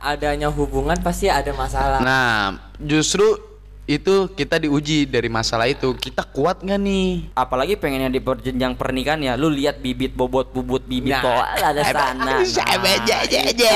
adanya 0.00 0.48
hubungan 0.48 0.96
pasti 1.04 1.28
ada 1.28 1.52
masalah. 1.52 2.00
Nah, 2.00 2.56
justru 2.80 3.50
itu 3.90 4.30
kita 4.38 4.54
diuji 4.62 5.02
dari 5.02 5.26
masalah 5.26 5.66
itu. 5.66 5.90
Kita 5.98 6.22
kuat 6.22 6.62
nggak 6.62 6.78
nih? 6.78 7.34
Apalagi 7.34 7.74
pengennya 7.74 8.06
di 8.06 8.22
perjenjang 8.22 8.78
pernikahan 8.78 9.18
ya, 9.18 9.34
lu 9.34 9.50
lihat 9.50 9.82
bibit 9.82 10.14
bobot 10.14 10.54
bubut 10.54 10.86
bibit 10.86 11.18
Nah, 11.18 11.22
kok 11.26 11.44
ada 11.58 11.82
sana. 11.82 12.32
Sama 12.46 12.86
aja 12.86 13.14
aja 13.26 13.38
aja. 13.50 13.72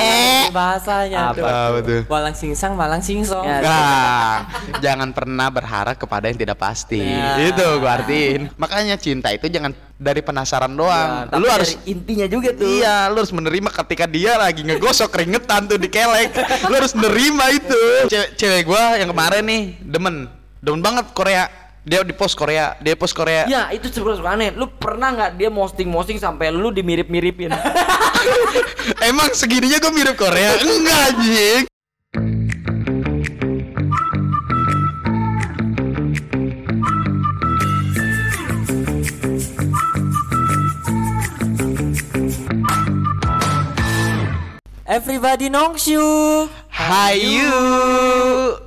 Bahasanya 0.55 1.35
Apa 1.35 1.83
tuh. 1.83 2.01
Walang 2.07 2.31
singsang, 2.31 2.79
malang 2.79 3.03
singsong. 3.03 3.43
Ya, 3.43 3.59
Nah, 3.59 4.35
jangan 4.79 5.11
pernah 5.11 5.51
berharap 5.51 5.99
kepada 5.99 6.31
yang 6.31 6.39
tidak 6.39 6.57
pasti. 6.63 7.03
Nah. 7.03 7.43
Itu 7.43 7.65
gua 7.83 7.99
artiin. 7.99 8.55
Makanya 8.55 8.95
cinta 8.95 9.35
itu 9.35 9.51
jangan 9.51 9.75
dari 9.95 10.19
penasaran 10.19 10.71
doang. 10.75 11.31
Tapi 11.31 11.39
lu 11.39 11.47
harus 11.47 11.71
dari 11.79 11.95
intinya 11.95 12.27
juga 12.27 12.51
tuh. 12.51 12.67
Iya, 12.67 13.07
lu 13.11 13.23
harus 13.23 13.33
menerima 13.33 13.69
ketika 13.71 14.05
dia 14.05 14.35
lagi 14.35 14.61
ngegosok 14.67 15.09
keringetan 15.11 15.71
tuh 15.71 15.79
di 15.79 15.87
kelek. 15.87 16.35
lu 16.69 16.73
harus 16.75 16.93
menerima 16.93 17.45
itu. 17.55 17.81
Cewek, 18.11 18.29
cewek 18.35 18.61
gua 18.67 18.99
yang 18.99 19.09
kemarin 19.11 19.43
nih 19.47 19.61
demen. 19.79 20.27
Demen 20.59 20.81
banget 20.83 21.05
Korea. 21.15 21.47
Dia 21.85 22.01
di 22.01 22.17
post 22.17 22.33
Korea, 22.33 22.73
dia 22.81 22.97
post 22.97 23.13
Korea. 23.13 23.45
Ya 23.45 23.69
itu 23.69 23.85
sebenarnya 23.93 24.25
aneh. 24.25 24.49
Lu 24.57 24.65
pernah 24.73 25.13
nggak 25.13 25.37
dia 25.37 25.53
posting 25.53 25.93
posting 25.93 26.17
sampai 26.17 26.49
lu 26.49 26.73
dimirip-miripin? 26.73 27.53
Emang 29.09 29.29
segininya 29.37 29.77
gua 29.77 29.93
mirip 29.93 30.17
Korea? 30.17 30.57
Enggak, 30.65 30.99
anjing. 31.13 31.63
Everybody 44.87 45.49
knows 45.49 45.87
you. 45.87 46.47
Hayu. 46.71 48.64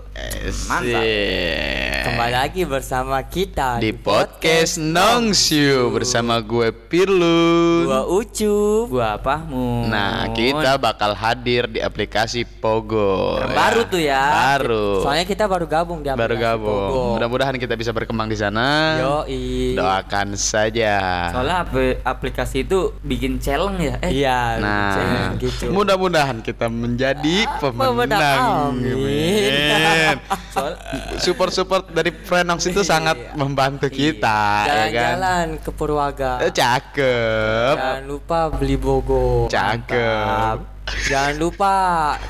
Mantap. 0.69 0.97
Asik. 0.97 1.99
Kembali 1.99 2.33
lagi 2.33 2.63
bersama 2.65 3.19
kita 3.21 3.77
di 3.79 3.93
podcast 3.93 4.81
Nongsyu 4.81 5.93
bersama 5.93 6.41
gue 6.41 6.73
Pirlu. 6.73 7.85
Gua 7.85 8.09
Ucu. 8.09 8.89
Gua 8.89 9.15
apa? 9.15 9.45
Mun. 9.45 9.89
Nah, 9.89 10.33
kita 10.33 10.75
bakal 10.77 11.13
hadir 11.13 11.69
di 11.69 11.79
aplikasi 11.79 12.43
Pogo. 12.45 13.37
Baru 13.45 13.85
tuh 13.85 14.01
ya. 14.01 14.25
Baru. 14.57 15.05
Soalnya 15.05 15.25
kita 15.25 15.45
baru 15.45 15.69
gabung 15.69 16.01
di 16.01 16.09
baru 16.09 16.33
aplikasi 16.33 16.41
gabung. 16.41 16.89
Pogo. 16.89 17.03
Mudah-mudahan 17.17 17.57
kita 17.57 17.75
bisa 17.75 17.93
berkembang 17.93 18.27
di 18.27 18.37
sana. 18.37 18.97
Yoi. 18.99 19.77
Doakan 19.77 20.33
saja. 20.35 21.29
Soalnya 21.29 21.57
apl- 21.63 21.99
aplikasi 22.01 22.65
itu 22.65 22.97
bikin 23.01 23.37
challenge 23.37 23.85
ya. 23.85 23.95
Eh, 24.01 24.11
Iya, 24.19 24.41
Nah, 24.59 25.37
gitu. 25.37 25.69
mudah-mudahan 25.71 26.41
kita 26.41 26.67
menjadi 26.67 27.45
pemenang. 27.61 28.09
pemenang. 28.09 28.41
Amin. 28.73 30.08
Men. 30.09 30.19
soal 30.53 30.73
Support 31.19 31.53
support 31.53 31.85
dari 31.93 32.11
Frenox 32.15 32.65
itu 32.71 32.81
sangat 32.81 33.37
membantu 33.37 33.91
kita, 33.93 34.65
ya 34.65 34.89
kan? 34.89 35.19
Jalan-jalan 35.19 35.47
ke 35.61 35.71
Purwaga. 35.75 36.33
Eh, 36.41 36.53
Cakep. 36.55 37.75
Jangan 37.77 38.05
lupa 38.07 38.39
beli 38.55 38.77
Bogo. 38.79 39.51
Cakep. 39.51 40.57
Jangan 40.89 41.35
lupa 41.37 41.75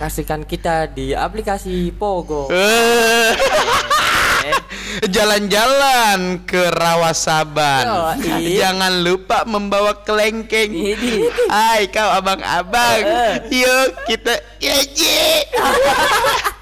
kasihkan 0.02 0.42
kita 0.42 0.90
di 0.90 1.14
aplikasi 1.14 1.94
Pogo. 1.94 2.50
Eh. 2.50 3.30
Jalan-jalan 5.14 6.42
ke 6.42 6.72
Rawasaban. 6.74 7.84
Yoi. 7.86 8.58
Jangan 8.58 9.04
lupa 9.04 9.46
membawa 9.46 10.02
kelengkeng. 10.02 10.74
Hai 11.46 11.86
kau 11.92 12.08
abang-abang. 12.10 12.98
Yuk 13.52 13.88
kita 14.08 14.34
ya 14.58 14.74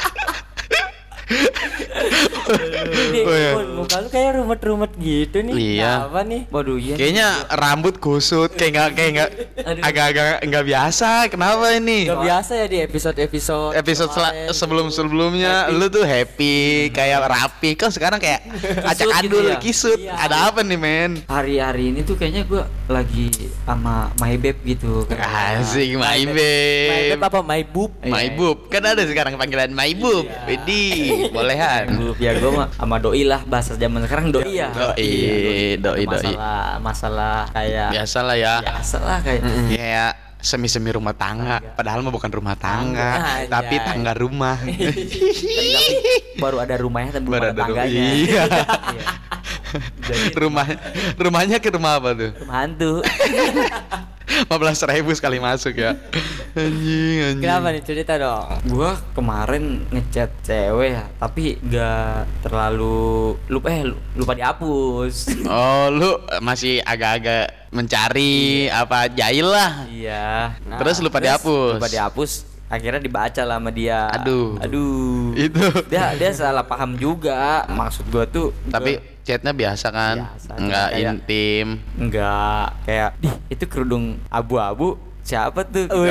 Oh, 3.26 3.34
iya. 3.34 3.50
Muka 3.58 3.98
lu 3.98 4.08
kayak 4.08 4.38
rumet-rumet 4.38 4.92
gitu 4.94 5.42
nih. 5.42 5.54
Iya. 5.82 6.06
Apa 6.06 6.22
nih? 6.22 6.46
waduh 6.48 6.78
iya. 6.78 6.94
Kayaknya 6.94 7.28
rambut 7.50 7.98
kusut 7.98 8.54
kayak 8.54 8.70
nggak 8.72 8.88
kayak 8.94 9.10
nggak 9.12 9.30
Aduh. 9.66 9.82
agak-agak 9.82 10.28
nggak 10.46 10.64
biasa. 10.64 11.10
Kenapa 11.26 11.66
ini? 11.74 12.06
Gak 12.06 12.22
biasa 12.22 12.52
ya 12.54 12.66
di 12.70 12.78
episode-episode 12.86 13.74
Episode 13.74 14.10
sebelum-sebelumnya 14.54 15.74
lu 15.74 15.90
tuh 15.90 16.06
happy 16.06 16.88
kayak 16.94 17.26
rapi 17.26 17.74
kan 17.74 17.90
sekarang 17.90 18.22
kayak 18.22 18.46
acak 18.90 19.26
gitu 19.26 19.36
ya? 19.42 19.58
kisut. 19.58 19.98
Iya. 19.98 20.14
Ada 20.14 20.36
apa 20.54 20.62
nih 20.62 20.78
men? 20.78 21.10
Hari-hari 21.26 21.90
ini 21.90 22.00
tuh 22.06 22.14
kayaknya 22.14 22.46
gua 22.46 22.70
lagi 22.86 23.28
sama 23.62 24.14
my 24.16 24.34
babe 24.36 24.58
gitu. 24.64 25.02
Asik 25.10 25.94
my 25.94 26.02
My 26.16 26.20
babe. 26.24 27.10
beb 27.12 27.22
apa 27.22 27.40
my 27.42 27.62
boob? 27.62 27.90
My 28.00 28.26
boob 28.30 28.66
kan 28.66 28.82
ada 28.82 29.02
sekarang 29.02 29.34
panggilan 29.34 29.70
my 29.70 29.90
boob. 29.92 30.24
Iya. 30.24 30.46
Wedi, 30.46 30.84
bolehan. 31.28 31.84
Ya 32.16 32.32
mah 32.38 32.70
sama 32.72 32.96
doi 32.96 33.22
lah 33.22 33.42
bahasa 33.42 33.74
zaman 33.74 34.06
sekarang 34.06 34.30
doi 34.30 34.56
ya. 34.56 34.70
Doi, 34.70 34.94
Iya, 34.96 35.76
doi, 35.76 36.02
doi. 36.04 36.06
Masalah 36.06 36.66
masalah 36.78 37.38
kayak 37.50 37.88
Biasalah 37.90 38.34
ya. 38.36 38.54
biasa 38.62 38.96
lah 38.98 39.18
kayak 39.20 39.42
Ya 39.68 40.06
semi-semi 40.36 40.94
rumah 40.94 41.10
tangga, 41.10 41.58
padahal 41.74 42.06
mah 42.06 42.12
bukan 42.12 42.30
rumah 42.30 42.54
tangga, 42.54 43.18
Anjay. 43.42 43.50
tapi 43.50 43.74
tangga 43.82 44.14
rumah. 44.14 44.54
Baru 46.42 46.62
ada 46.62 46.76
rumahnya 46.76 47.18
tapi 47.18 47.26
Baru 47.26 47.50
ada 47.50 47.56
tangganya. 47.56 47.90
Iya. 48.14 48.42
Iya. 49.66 49.80
Jadi 50.08 50.26
rumah 50.36 50.66
rumahnya 51.16 51.58
ke 51.58 51.68
rumah 51.68 51.98
apa 51.98 52.14
tuh? 52.14 52.30
rumah 52.38 52.56
hantu. 52.62 52.92
15 54.26 54.52
ribu 54.92 55.14
sekali 55.14 55.38
masuk 55.38 55.72
ya. 55.72 55.96
Anjing, 56.52 57.16
anjing. 57.24 57.40
Kenapa 57.40 57.72
nih 57.72 57.80
cerita 57.80 58.18
dong? 58.18 58.44
gua 58.68 58.98
kemarin 59.14 59.86
ngechat 59.88 60.28
cewek 60.42 60.92
ya, 60.92 61.04
tapi 61.16 61.56
gak 61.62 62.26
terlalu 62.42 63.32
lupa 63.48 63.70
eh 63.70 63.86
lupa 64.12 64.32
dihapus. 64.34 65.14
Oh, 65.48 65.88
lu 65.88 66.10
masih 66.42 66.82
agak-agak 66.82 67.70
mencari 67.70 68.66
apa 68.68 69.06
jahil 69.08 69.46
lah. 69.46 69.86
iya. 69.88 70.58
Nah, 70.66 70.76
Terus 70.82 71.00
lupa 71.00 71.16
dihapus. 71.16 71.78
Lupa 71.78 71.88
dihapus. 71.88 72.30
Akhirnya 72.66 72.98
dibaca 72.98 73.42
lah 73.42 73.56
sama 73.56 73.70
dia. 73.70 74.10
Aduh. 74.12 74.58
Aduh. 74.58 75.30
Itu. 75.34 75.62
Dia 75.86 76.14
dia 76.14 76.30
salah 76.30 76.62
paham 76.62 76.94
juga. 76.94 77.62
Maksud 77.66 78.08
gua 78.08 78.24
tuh 78.24 78.50
Tapi 78.66 78.98
gua- 78.98 79.04
chatnya 79.22 79.52
biasa 79.52 79.86
kan? 79.88 80.16
Biasa, 80.26 80.50
Enggak 80.56 80.86
kayak- 80.88 81.02
intim. 81.08 81.66
enggak 81.94 82.66
kayak 82.82 83.10
Dih, 83.16 83.34
itu 83.48 83.64
kerudung 83.66 84.04
abu-abu 84.28 84.94
siapa 85.20 85.62
tuh? 85.62 85.86
Oh, 85.90 86.06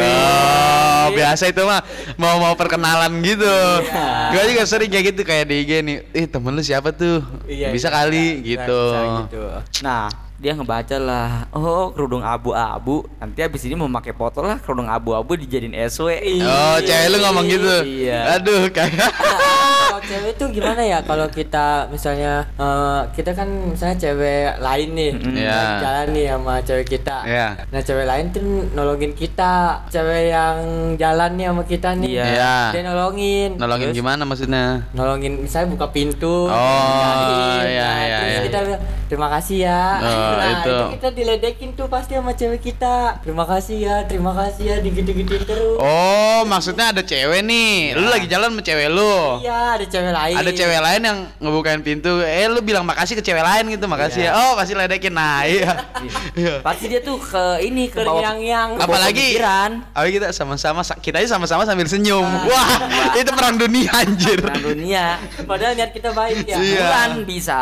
biasa 1.09 1.47
itu 1.47 1.61
mah 1.61 1.79
mau 2.15 2.35
mau 2.37 2.53
perkenalan 2.53 3.19
gitu. 3.21 3.43
Iya. 3.83 4.31
Gua 4.31 4.43
juga 4.45 4.63
sering 4.65 4.89
kayak 4.89 5.05
gitu 5.11 5.21
kayak 5.23 5.45
di 5.45 5.55
IG 5.59 5.71
nih. 5.81 5.97
Eh, 6.13 6.25
temen 6.25 6.51
lu 6.51 6.59
siapa 6.59 6.91
tuh? 6.91 7.19
Iya, 7.45 7.71
bisa 7.71 7.87
iya, 7.87 7.95
kali 7.97 8.25
bisa, 8.33 8.45
gitu. 8.45 8.81
bisa 8.85 8.99
gitu. 9.21 9.43
Nah, 9.81 10.07
dia 10.45 10.53
ngebaca 10.53 10.93
lah. 10.95 11.49
Oh, 11.49 11.89
kerudung 11.89 12.21
abu-abu. 12.21 13.01
Nanti 13.17 13.41
abis 13.41 13.65
ini 13.65 13.73
mau 13.73 13.89
pakai 13.89 14.13
foto 14.13 14.39
lah 14.39 14.61
kerudung 14.61 14.85
abu-abu 14.85 15.33
dijadiin 15.33 15.73
SW. 15.89 16.13
Oh, 16.39 16.77
cewek 16.79 17.07
lu 17.09 17.17
ngomong 17.19 17.45
gitu. 17.47 17.73
Iya. 17.81 18.37
Aduh, 18.37 18.69
kayak 18.69 18.93
kalau 19.89 20.01
cewek 20.03 20.33
tuh 20.35 20.47
gimana 20.51 20.81
ya 20.81 20.99
kalau 21.01 21.25
kita 21.27 21.87
misalnya 21.87 22.45
eh, 22.53 23.01
kita 23.11 23.31
kan 23.31 23.47
misalnya 23.47 23.97
cewek 23.97 24.59
lain 24.59 24.89
nih 24.91 25.11
Iya. 25.35 25.49
lagi 25.49 25.73
jalan 25.81 26.05
nih 26.11 26.25
sama 26.29 26.53
cewek 26.59 26.87
kita 26.89 27.17
Iya. 27.23 27.47
nah 27.65 27.79
cewek 27.79 28.05
lain 28.05 28.25
tuh 28.29 28.43
nolongin 28.71 29.11
kita 29.11 29.53
cewek 29.87 30.29
yang 30.29 30.57
jalan 30.95 31.31
nih 31.33 31.45
sama 31.47 31.63
kita 31.63 31.89
nih 31.95 32.09
Iya. 32.11 32.25
Iya. 32.27 32.55
dia 32.69 32.81
nolongin 32.83 33.49
nolongin 33.55 33.87
Terus 33.89 33.97
gimana 33.97 34.21
maksudnya? 34.23 34.65
nolongin 34.91 35.33
misalnya 35.39 35.67
buka 35.71 35.87
pintu 35.89 36.37
Oh, 36.45 37.59
iya, 37.63 37.87
Nah, 37.87 37.95
iya, 37.97 38.17
terus 38.19 38.29
iya. 38.29 38.41
kita 38.43 38.57
bilang 38.61 38.81
terima 39.07 39.27
kasih 39.31 39.57
ya 39.63 39.81
Oh, 39.97 40.34
nah 40.35 40.51
itu. 40.61 40.77
kita 40.99 41.09
diledekin 41.11 41.69
tuh 41.73 41.87
pasti 41.87 42.13
sama 42.13 42.31
cewek 42.31 42.61
kita 42.61 43.19
terima 43.21 43.43
kasih 43.43 43.77
ya 43.79 43.95
terima 44.03 44.31
kasih 44.31 44.63
ya 44.65 44.75
digede-gedein 44.79 45.43
terus 45.43 45.77
Oh, 45.77 46.41
maksudnya 46.47 46.91
ada 46.91 47.01
cewek 47.01 47.41
nih. 47.43 47.93
Lu 47.95 48.07
lagi 48.07 48.27
jalan 48.27 48.51
sama 48.55 48.61
cewek 48.63 48.87
lu. 48.89 49.39
iya 49.39 49.75
ada 49.77 49.85
cewek 49.85 50.11
lain 50.11 50.35
Ada 50.35 50.51
cewek 50.51 50.79
lain 50.81 51.01
yang 51.03 51.17
ngebukain 51.39 51.81
pintu. 51.83 52.19
Eh, 52.21 52.47
lu 52.47 52.59
bilang 52.59 52.83
makasih 52.87 53.15
ke 53.19 53.23
cewek 53.23 53.43
lain 53.43 53.69
gitu. 53.71 53.85
Makasih 53.85 54.27
ya. 54.27 54.31
Oh, 54.33 54.51
pasti 54.57 54.73
ledekin. 54.75 55.13
Nah, 55.13 55.43
iya. 55.47 55.71
Iya. 56.35 56.59
Pasti 56.59 56.91
dia 56.91 56.99
tuh 56.99 57.15
ke 57.15 57.63
ini 57.63 57.87
ke 57.87 58.03
bawah 58.03 58.35
ke 58.35 58.43
bawah 58.43 58.83
Apalagi. 58.83 59.39
Apalagi 59.39 60.11
kita 60.19 60.27
sama-sama 60.35 60.81
kita 60.99 61.23
aja 61.23 61.39
sama-sama 61.39 61.63
sambil 61.63 61.87
senyum. 61.87 62.25
Wah, 62.25 62.69
itu 63.15 63.31
perang 63.31 63.55
dunia 63.55 63.87
anjir. 63.95 64.39
Perang 64.43 64.61
dunia. 64.63 65.15
padahal 65.47 65.73
niat 65.79 65.91
kita 65.95 66.11
baik 66.11 66.43
ya 66.43 66.57
Iya. 66.59 66.81
Sebulan 66.83 67.11
bisa. 67.23 67.61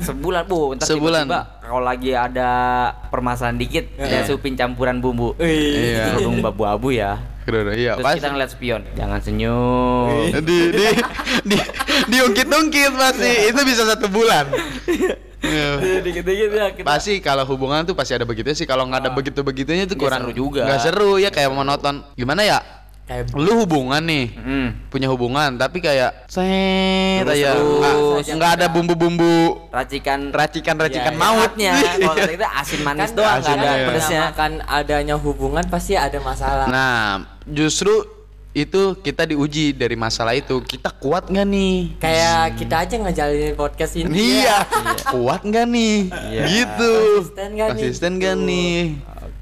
Sebulan, 0.00 0.42
Bu. 0.44 0.74
Ntar 0.74 0.86
Sebulan. 0.86 1.24
tiba-tiba 1.26 1.40
kalau 1.60 1.80
lagi 1.80 2.10
ada 2.12 2.50
permasalahan 3.08 3.56
dikit, 3.56 3.84
dia 3.94 4.22
supin 4.24 4.54
campuran 4.54 4.98
bumbu. 4.98 5.34
Iya. 5.36 6.14
Kerudung 6.14 6.40
babu-abu 6.40 6.90
ya. 6.90 7.18
Keren, 7.44 7.76
iya, 7.76 7.92
Terus 7.94 8.04
pasti. 8.08 8.18
kita 8.18 8.28
ngeliat 8.32 8.50
spion, 8.50 8.82
jangan 8.94 9.20
senyum. 9.20 10.32
di 10.32 10.58
di 10.72 10.86
di 11.44 11.56
diungkit-ungkit 12.08 12.92
pasti 12.94 13.52
itu 13.52 13.60
bisa 13.62 13.84
satu 13.84 14.08
bulan 14.08 14.48
Iya. 15.44 16.00
Dikit-dikit 16.00 16.50
ya 16.50 16.66
kita. 16.72 16.86
pasti 16.88 17.20
kalau 17.20 17.44
hubungan 17.44 17.84
tuh 17.84 17.92
pasti 17.92 18.16
ada 18.16 18.24
begitu 18.24 18.48
sih 18.54 18.64
kalau 18.64 18.88
nggak 18.88 19.04
ada 19.04 19.10
begitu 19.12 19.44
begitunya 19.44 19.84
tuh 19.84 20.00
kurang 20.00 20.24
seru 20.24 20.32
juga. 20.32 20.64
nggak 20.64 20.80
seru 20.80 21.20
ya 21.20 21.28
kayak 21.28 21.52
monoton 21.52 22.00
gimana 22.16 22.48
ya 22.48 22.58
kayak 23.04 23.36
lu 23.36 23.52
hubungan 23.60 24.00
nih. 24.00 24.26
Hmm. 24.32 24.68
punya 24.88 25.08
hubungan 25.08 25.54
tapi 25.54 25.78
kayak 25.78 26.24
set 26.24 27.20
Terus 27.20 27.36
aja 27.36 27.50
terus. 27.52 28.24
nggak 28.30 28.50
ada 28.56 28.66
bumbu-bumbu. 28.68 29.68
Racikan. 29.68 30.32
Racikan-racikan 30.32 31.12
Iya, 31.12 31.20
maut. 31.20 31.52
mautnya. 31.52 31.72
Kalau 31.76 32.16
kita 32.32 32.46
asin 32.56 32.80
manis 32.80 33.10
kan 33.10 33.16
doang 33.16 33.36
asin 33.36 33.50
nggak 33.50 33.60
ada 33.60 33.68
doang. 33.74 33.88
pedesnya. 33.90 34.22
kan 34.32 34.52
adanya 34.64 35.14
hubungan 35.14 35.64
pasti 35.66 35.92
ada 35.94 36.16
masalah. 36.18 36.66
Nah 36.66 36.96
justru 37.44 37.92
itu 38.54 38.94
kita 38.96 39.26
diuji 39.26 39.74
dari 39.74 39.98
masalah 39.98 40.30
itu. 40.32 40.62
Kita 40.62 40.94
kuat 40.94 41.26
nggak 41.26 41.42
nih? 41.44 41.76
Kayak 41.98 42.54
kita 42.54 42.76
aja 42.86 42.94
ngejalanin 42.96 43.52
podcast 43.52 43.98
ini. 43.98 44.08
Iya. 44.40 44.62
Kuat 45.10 45.42
nggak 45.42 45.66
nih? 45.66 45.96
Iya. 46.30 46.42
gitu. 46.46 46.92
Konsisten 47.26 47.48
nggak 47.52 47.68
nih? 47.74 47.90
nggak 48.14 48.34
nih 48.40 48.78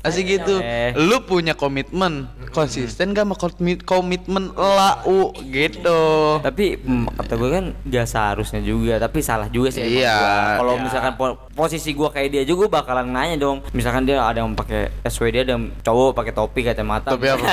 Asik 0.03 0.27
gitu 0.27 0.59
Eh. 0.59 0.91
lu 0.99 1.23
punya 1.23 1.55
komitmen 1.55 2.27
konsisten 2.51 3.15
gak 3.15 3.23
sama 3.23 3.35
komit- 3.35 3.81
komitmen 3.81 4.51
lau 4.53 5.31
gitu 5.41 6.03
Tapi 6.43 6.75
mm, 6.77 7.15
kata 7.15 7.33
gue 7.33 7.49
kan 7.49 7.65
gak 7.83 8.05
seharusnya 8.05 8.59
juga, 8.61 8.99
tapi 8.99 9.23
salah 9.23 9.47
juga 9.47 9.71
sih. 9.71 10.03
Iya, 10.03 10.11
gua. 10.13 10.35
Kalau 10.59 10.75
iya. 10.75 10.83
misalkan 10.83 11.13
po- 11.15 11.39
posisi 11.53 11.95
gua 11.95 12.11
kayak 12.11 12.29
dia 12.29 12.43
juga, 12.43 12.67
gua 12.67 12.83
bakalan 12.83 13.09
nanya 13.09 13.39
dong. 13.39 13.63
Misalkan 13.71 14.03
dia 14.03 14.19
ada 14.19 14.43
yang 14.43 14.53
pakai 14.53 14.91
SWD, 15.03 15.37
ada 15.41 15.53
yang 15.55 15.71
cowok 15.79 16.13
pakai 16.13 16.33
topi 16.33 16.61
kacamata. 16.63 17.09
tapi 17.09 17.27
apa 17.29 17.47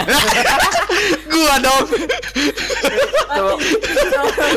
gua 1.32 1.54
dong 1.60 1.86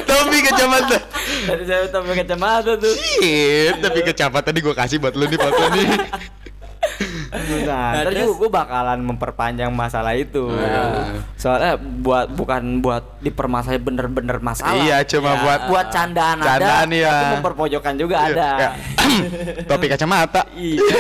topi 0.03 0.39
kacamata 0.43 0.97
Ada 1.45 1.63
cewek 1.63 1.89
topi 1.91 2.13
kacamata 2.17 2.73
tuh. 2.75 2.95
Shit, 2.95 3.75
tapi 3.79 4.01
kecamatan 4.03 4.43
tadi 4.45 4.59
gua 4.61 4.75
kasih 4.75 4.97
buat 4.97 5.13
lu 5.13 5.25
nih 5.25 5.39
foto 5.39 5.63
nih 5.71 5.87
Nah, 7.33 7.97
ntar 7.97 8.13
terus? 8.13 8.29
juga 8.29 8.35
gue 8.45 8.51
bakalan 8.53 9.01
memperpanjang 9.01 9.73
masalah 9.73 10.13
itu. 10.13 10.53
Iya. 10.53 10.85
Soalnya 11.41 11.73
buat 11.81 12.29
bukan 12.29 12.85
buat 12.85 13.25
dipermasalahin 13.25 13.81
bener-bener 13.81 14.37
masalah. 14.45 14.77
Iya, 14.77 15.01
cuma 15.09 15.33
Ya. 15.33 15.41
buat 15.41 15.61
buat 15.73 15.87
candaan, 15.89 16.37
Candaan, 16.45 16.87
ada, 16.89 16.93
iya. 16.93 17.09
tapi 17.11 17.27
memperpojokan 17.41 17.95
juga 17.97 18.17
ada. 18.21 18.49
Kayak, 18.61 18.73
topi 19.73 19.87
kacamata 19.89 20.45
Iya. 20.53 20.81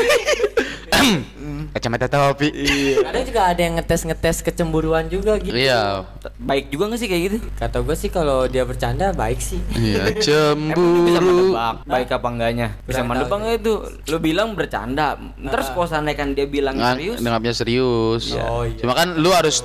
kacamata 1.72 2.06
topi. 2.06 2.52
Kadang 3.00 3.24
juga 3.24 3.42
ada 3.48 3.60
yang 3.60 3.74
ngetes 3.76 4.04
ngetes 4.04 4.36
kecemburuan 4.40 5.08
juga 5.08 5.36
gitu. 5.36 5.56
Iya. 5.56 6.04
Baik 6.36 6.68
juga 6.68 6.92
gak 6.92 7.00
sih 7.00 7.08
kayak 7.08 7.22
gitu? 7.24 7.36
kata 7.54 7.80
gue 7.80 7.96
sih 7.96 8.08
kalau 8.08 8.44
dia 8.44 8.62
bercanda 8.62 9.10
baik 9.10 9.40
sih. 9.40 9.58
Iya 9.72 10.12
bisa 10.16 10.52
cemburu 10.52 11.08
menebak 11.50 11.74
baik 11.84 12.08
apa 12.10 12.28
enggaknya? 12.28 12.68
Bisa 12.84 13.00
menebak 13.00 13.40
itu? 13.50 13.72
Lu 14.06 14.16
bilang 14.18 14.52
bercanda. 14.52 15.16
Terus 15.34 15.66
kalau 15.68 15.88
seandainya 15.88 16.18
kan 16.18 16.28
dia 16.32 16.46
bilang 16.46 16.76
Nggak- 16.76 16.94
serius, 16.94 17.18
nganggapnya 17.18 17.54
serius. 17.54 18.24
Oh, 18.36 18.62
iya. 18.62 18.76
cuma 18.78 18.92
kan 18.92 19.16
lu 19.16 19.32
harus 19.32 19.64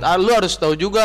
ah, 0.00 0.16
lu 0.16 0.30
harus 0.30 0.56
tahu 0.56 0.74
juga 0.74 1.04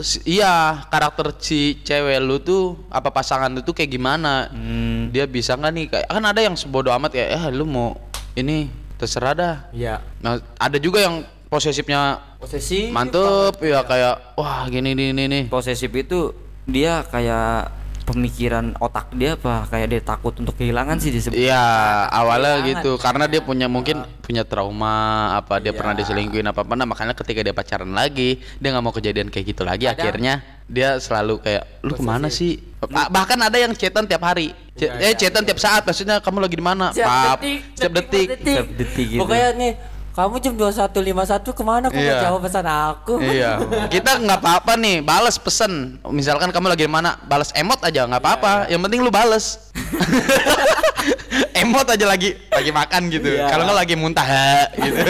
si- 0.00 0.22
iya 0.28 0.82
karakter 0.86 1.34
si 1.38 1.78
cewek 1.80 2.18
lu 2.18 2.38
tuh 2.38 2.78
apa 2.88 3.10
pasangan 3.10 3.50
lu 3.50 3.60
tuh 3.60 3.74
kayak 3.74 3.90
gimana? 3.90 4.46
Hmm. 4.48 5.10
dia 5.10 5.26
bisa 5.26 5.58
nggak 5.58 5.72
nih? 5.72 5.86
Kayak 5.90 6.06
kan 6.06 6.24
ada 6.24 6.40
yang 6.40 6.54
sebodoh 6.54 6.94
amat 6.94 7.10
kayak 7.10 7.28
eh 7.34 7.44
lu 7.50 7.66
mau 7.66 7.98
ini 8.32 8.70
terserah 9.00 9.32
dah. 9.32 9.54
Iya. 9.72 10.04
Nah 10.20 10.36
ada 10.54 10.76
juga 10.76 11.00
yang 11.00 11.24
posesifnya 11.48 12.20
posesi 12.36 12.92
mantep 12.92 13.58
ya 13.58 13.82
kayak 13.82 14.38
wah 14.38 14.62
gini 14.64 14.94
gini 14.94 15.26
nih 15.26 15.42
posesif 15.50 15.90
itu 15.90 16.30
dia 16.62 17.02
kayak 17.02 17.80
pemikiran 18.00 18.74
otak 18.78 19.14
dia 19.14 19.38
apa? 19.38 19.70
Kayak 19.70 19.86
dia 19.88 20.00
takut 20.02 20.34
untuk 20.34 20.58
kehilangan 20.58 20.98
sih 20.98 21.10
disebut. 21.10 21.38
Iya, 21.38 21.62
awalnya 22.10 22.58
kehilangan. 22.58 22.70
gitu. 22.82 22.90
Karena 22.98 23.24
dia 23.30 23.38
punya 23.38 23.70
mungkin 23.70 24.02
punya 24.20 24.42
trauma 24.42 24.94
apa 25.32 25.62
dia 25.62 25.70
Iya. 25.70 25.78
pernah 25.78 25.94
diselingkuhin 25.94 26.42
apa 26.44 26.66
apa. 26.66 26.74
Nah 26.74 26.86
makanya 26.86 27.14
ketika 27.14 27.40
dia 27.40 27.54
pacaran 27.54 27.94
lagi 27.94 28.42
dia 28.58 28.68
nggak 28.68 28.82
mau 28.82 28.90
kejadian 28.90 29.30
kayak 29.30 29.54
gitu 29.54 29.62
lagi. 29.62 29.86
Kadang- 29.86 29.94
akhirnya 29.94 30.34
dia 30.66 30.98
selalu 30.98 31.38
kayak 31.38 31.62
lu 31.82 31.94
ke 31.94 32.02
mana 32.02 32.26
sih? 32.26 32.58
Posesif. 32.78 32.90
Bah- 32.90 33.10
bahkan 33.12 33.38
ada 33.38 33.58
yang 33.58 33.70
chatan 33.74 34.06
tiap 34.06 34.22
hari 34.22 34.50
Ch- 34.80 34.88
Iya, 34.88 34.96
eh 34.96 35.06
iya, 35.06 35.18
chatan 35.20 35.44
tiap 35.44 35.60
saat 35.60 35.84
maksudnya 35.84 36.16
kamu 36.18 36.40
lagi 36.40 36.56
di 36.56 36.64
mana? 36.64 36.88
Setiap 36.88 37.04
Pap, 37.04 37.38
detik, 37.38 37.58
setiap 37.70 37.92
detik, 37.92 38.26
Setiap 38.32 38.66
detik 38.72 39.06
gitu. 39.06 39.20
Pokoknya 39.20 39.48
nih, 39.52 39.72
kamu 40.10 40.34
jam 40.40 40.54
21.51 40.56 41.52
ke 41.52 41.62
mana? 41.62 41.86
Kok 41.86 42.00
Iya. 42.00 42.16
jawab 42.22 42.40
pesan 42.40 42.64
aku? 42.66 43.14
iya. 43.20 43.52
Kita 43.86 44.16
nggak 44.16 44.40
apa-apa 44.40 44.72
nih 44.74 44.96
balas 45.00 45.36
pesen. 45.36 46.00
Misalkan 46.08 46.48
kamu 46.48 46.66
lagi 46.66 46.84
di 46.84 46.90
mana 46.90 47.20
balas 47.22 47.52
emot 47.52 47.76
aja 47.80 48.08
nggak 48.08 48.18
apa-apa. 48.18 48.52
Iya, 48.64 48.72
yang 48.72 48.80
penting 48.82 49.00
lu 49.00 49.12
bales 49.12 49.60
emot 51.60 51.86
aja 51.86 52.06
lagi 52.06 52.30
lagi 52.48 52.70
makan 52.70 53.02
gitu 53.08 53.28
Iya. 53.30 53.46
kalau 53.46 53.62
nggak 53.64 53.78
lagi 53.78 53.94
muntah 53.94 54.26
gitu 54.80 55.00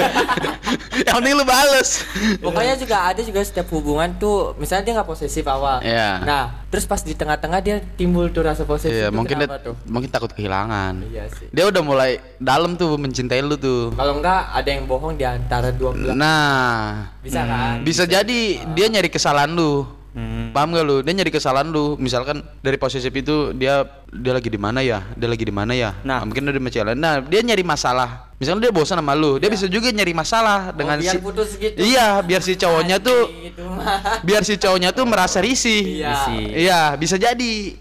yang 1.00 1.14
penting 1.16 1.34
lu 1.34 1.44
bales 1.44 2.02
Pokoknya 2.40 2.74
juga 2.74 2.96
ada 3.04 3.20
juga 3.20 3.40
setiap 3.40 3.66
hubungan 3.70 4.12
tuh, 4.14 4.54
misalnya 4.54 4.82
dia 4.82 4.94
nggak 4.94 5.08
posesif 5.08 5.42
awal. 5.44 5.80
Iya. 5.80 6.20
Nah, 6.20 6.42
terus 6.66 6.84
pas 6.84 7.00
di 7.00 7.12
tengah-tengah 7.12 7.58
dia 7.58 7.76
timbul 7.94 8.28
tuh 8.28 8.42
rasa 8.42 8.62
posesif. 8.62 8.92
iya 8.92 9.08
tuh 9.08 9.16
mungkin 9.16 9.34
dia, 9.36 9.48
tuh? 9.58 9.74
mungkin 9.84 10.08
takut 10.08 10.30
kehilangan 10.30 11.02
Iya 11.04 11.24
sih. 11.32 11.46
dia 11.48 11.64
udah 11.66 11.80
mulai 11.80 12.10
dalam 12.36 12.74
tuh 12.74 12.94
mencintai 12.94 13.40
lu 13.40 13.56
tuh 13.56 13.90
Kalau 13.92 14.14
enggak 14.14 14.50
ada 14.50 14.68
yang 14.68 14.84
bohong 14.84 15.14
di 15.14 15.24
antara 15.24 15.70
dua 15.70 15.90
belah. 15.90 16.14
nah 16.14 17.10
Bisa 17.18 17.42
kan? 17.42 17.82
bisa 17.82 18.04
jadi 18.04 18.40
dia 18.68 18.86
nyari 18.88 19.08
kesalahan 19.08 19.50
lu 19.50 19.84
Hmm. 20.10 20.50
paham 20.50 20.74
gak 20.74 20.82
lu 20.82 20.96
dia 21.00 21.14
nyari 21.14 21.30
kesalahan 21.30 21.70
lu 21.70 21.94
misalkan 21.94 22.42
dari 22.58 22.74
posesif 22.74 23.10
itu 23.10 23.54
dia 23.54 23.86
dia 24.10 24.32
lagi 24.34 24.50
di 24.50 24.58
mana 24.58 24.82
ya 24.82 25.06
dia 25.14 25.30
lagi 25.30 25.42
di 25.42 25.54
mana 25.54 25.70
ya 25.70 25.94
Nah. 26.02 26.26
mungkin 26.26 26.42
dia 26.42 26.50
di 26.50 26.62
jalan 26.68 26.98
nah 26.98 27.22
dia 27.22 27.38
nyari 27.40 27.62
masalah 27.62 28.26
misalnya 28.36 28.66
dia 28.66 28.72
bosan 28.72 28.98
sama 28.98 29.14
lu 29.14 29.38
dia 29.38 29.46
bisa 29.46 29.70
juga 29.70 29.86
nyari 29.88 30.10
masalah 30.10 30.74
dengan 30.74 30.98
Iya. 30.98 31.14
Oh, 31.14 31.14
biar 31.14 31.14
si 31.14 31.22
putus 31.22 31.50
gitu. 31.54 31.76
iya 31.78 32.18
biar 32.20 32.42
si 32.42 32.52
cowoknya 32.54 32.98
tuh 32.98 33.22
Gitu 33.30 33.62
mah. 33.62 34.18
biar 34.26 34.42
si 34.42 34.54
cowoknya 34.56 34.90
tuh 34.90 35.04
merasa 35.06 35.38
risih 35.38 36.02
Iya. 36.02 36.10
Risih. 36.10 36.42
iya 36.58 36.80
bisa 36.94 37.14
jadi 37.14 37.78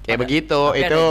kayak 0.00 0.16
Ada- 0.16 0.22
begitu 0.22 0.60
itu 0.76 1.02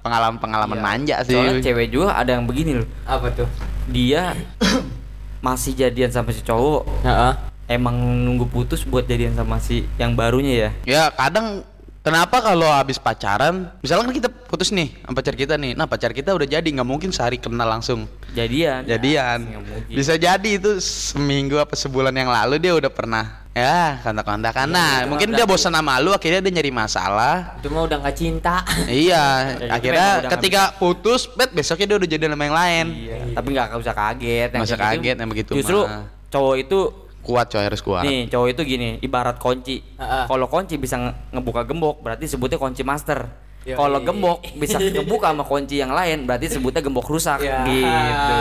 pengalaman-pengalaman 0.00 0.78
Iya. 0.78 0.84
manja 0.84 1.16
sih 1.22 1.34
Soalnya 1.34 1.58
cewek 1.60 1.90
juga 1.90 2.14
ada 2.14 2.30
yang 2.32 2.46
begini 2.46 2.78
loh. 2.78 2.86
Apa 3.02 3.26
tuh? 3.32 3.50
Dia 3.86 4.38
masih 5.42 5.74
jadian 5.74 6.10
sama 6.10 6.30
si 6.30 6.42
cowok. 6.42 6.86
Heeh. 7.02 7.51
Emang 7.72 7.96
nunggu 7.96 8.44
putus 8.52 8.84
buat 8.84 9.08
jadian 9.08 9.32
sama 9.32 9.56
si 9.56 9.88
yang 9.96 10.12
barunya 10.12 10.52
ya. 10.52 10.70
Ya 10.84 11.02
kadang 11.08 11.64
kenapa 12.04 12.44
kalau 12.44 12.68
habis 12.68 13.00
pacaran, 13.00 13.72
misalkan 13.80 14.12
kita 14.12 14.28
putus 14.28 14.68
nih 14.68 14.92
sama 15.00 15.14
pacar 15.16 15.34
kita 15.38 15.54
nih, 15.56 15.72
nah 15.72 15.88
pacar 15.88 16.12
kita 16.12 16.36
udah 16.36 16.44
jadi 16.44 16.68
nggak 16.68 16.84
mungkin 16.84 17.10
sehari 17.14 17.40
kenal 17.40 17.64
langsung 17.64 18.04
Jadian. 18.36 18.84
jadian. 18.84 19.38
mungkin. 19.56 19.94
Bisa 19.96 20.20
jadi 20.20 20.50
itu 20.60 20.76
seminggu 20.82 21.56
apa 21.56 21.72
sebulan 21.72 22.12
yang 22.12 22.28
lalu 22.28 22.60
dia 22.60 22.76
udah 22.76 22.92
pernah 22.92 23.42
ya 23.52 24.00
kontak-kontakan. 24.00 24.66
Nah 24.68 25.04
itu 25.04 25.08
mungkin 25.12 25.28
dia 25.36 25.44
bosan 25.44 25.72
sama 25.72 26.00
lu, 26.00 26.10
akhirnya 26.12 26.40
dia 26.40 26.52
nyari 26.52 26.72
masalah. 26.72 27.60
Itu 27.60 27.68
mah 27.68 27.84
udah 27.84 27.96
nggak 28.00 28.16
cinta. 28.16 28.64
iya, 28.88 29.24
gitu 29.60 29.72
akhirnya 29.72 30.08
ketika 30.36 30.62
putus, 30.80 31.28
bet 31.32 31.52
besoknya 31.52 31.86
dia 31.92 31.96
udah 32.00 32.08
jadi 32.08 32.24
sama 32.32 32.44
yang 32.44 32.56
lain. 32.56 32.86
Iya. 32.96 33.16
Tapi 33.36 33.48
nggak 33.52 33.68
usah 33.76 33.94
kaget. 33.94 34.48
Nggak 34.56 34.68
usah 34.68 34.78
gitu. 34.80 34.88
kaget 34.88 35.16
yang 35.20 35.30
begitu 35.30 35.50
Justru 35.60 35.80
mah. 35.84 36.04
cowok 36.32 36.56
itu 36.56 36.78
Kuat 37.22 37.46
coy 37.48 37.62
harus 37.62 37.78
kuat. 37.80 38.02
nih 38.02 38.26
cowok 38.26 38.48
itu 38.50 38.62
gini 38.66 38.88
ibarat 38.98 39.38
kunci. 39.38 39.78
Heeh. 39.78 40.24
Kalau 40.26 40.46
kunci 40.46 40.74
bisa 40.76 40.98
nge- 40.98 41.16
ngebuka 41.30 41.62
gembok 41.62 42.02
berarti 42.02 42.26
sebutnya 42.26 42.58
kunci 42.58 42.82
master. 42.82 43.26
Yoi. 43.62 43.78
Kalau 43.78 43.98
gembok 43.98 44.42
bisa 44.54 44.74
kebuka 44.98 45.30
sama 45.30 45.42
kunci 45.42 45.78
yang 45.78 45.90
lain 45.90 46.26
berarti 46.26 46.50
sebutnya 46.50 46.80
gembok 46.80 47.06
rusak 47.06 47.38
Ya. 47.38 47.62
gitu. 47.62 48.34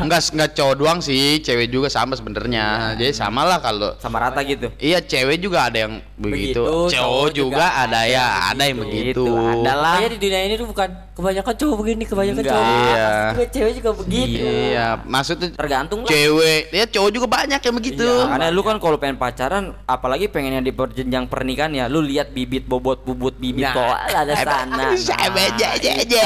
Enggak 0.00 0.20
enggak 0.30 0.50
cowok 0.52 0.74
doang 0.76 0.98
sih, 0.98 1.40
cewek 1.40 1.68
juga 1.68 1.88
sama 1.88 2.12
sebenarnya. 2.12 2.94
Jadi 2.94 3.12
sama 3.12 3.42
lah 3.42 3.58
kalau 3.58 3.96
Sama 3.96 4.20
rata 4.20 4.40
gitu. 4.42 4.68
Iya 4.76 5.00
cewek 5.00 5.40
juga 5.40 5.68
ada 5.68 5.78
yang 5.78 6.00
begitu, 6.14 6.60
Begitu, 6.60 6.62
cowok 6.62 6.88
cowok 6.92 7.28
juga, 7.32 7.56
juga 7.58 7.66
ada 7.78 8.00
ya, 8.02 8.12
yang 8.12 8.28
ada 8.48 8.62
yang 8.62 8.78
begitu. 8.78 9.24
Gitu, 9.24 9.34
adalah 9.34 9.94
Makanya 9.96 10.10
di 10.10 10.18
dunia 10.20 10.40
ini 10.42 10.54
tuh 10.54 10.68
bukan 10.68 10.88
kebanyakan 11.12 11.54
cowok 11.56 11.76
begini, 11.78 12.02
kebanyakan 12.04 12.42
Enggak. 12.42 12.54
cowok. 12.54 12.72
Iya. 12.72 13.08
Juga 13.32 13.46
cewek 13.48 13.72
juga 13.74 13.90
begitu. 13.94 14.42
Iya, 14.42 14.86
maksudnya 15.02 15.48
tergantung 15.52 15.98
lah. 16.02 16.08
cewek, 16.08 16.60
ya 16.70 16.84
cowok 16.86 17.10
juga 17.10 17.26
banyak 17.26 17.60
yang 17.60 17.74
begitu. 17.74 18.04
Iya. 18.06 18.26
Karena 18.28 18.46
lu 18.48 18.62
kan 18.62 18.76
kalau 18.76 18.96
pengen 18.96 19.16
pacaran, 19.16 19.64
apalagi 19.84 20.26
pengennya 20.28 20.60
di 20.60 20.72
perjenjang 20.72 21.24
pernikahan 21.26 21.72
ya, 21.72 21.84
lu 21.86 22.00
lihat 22.00 22.30
bibit 22.30 22.64
bobot 22.64 23.02
bubut 23.02 23.34
bibit 23.34 23.64
Nah. 23.64 23.74
Ada 24.10 24.34
sana. 24.34 24.84
Aja 24.92 25.66
aja 25.78 25.90
aja. 26.02 26.24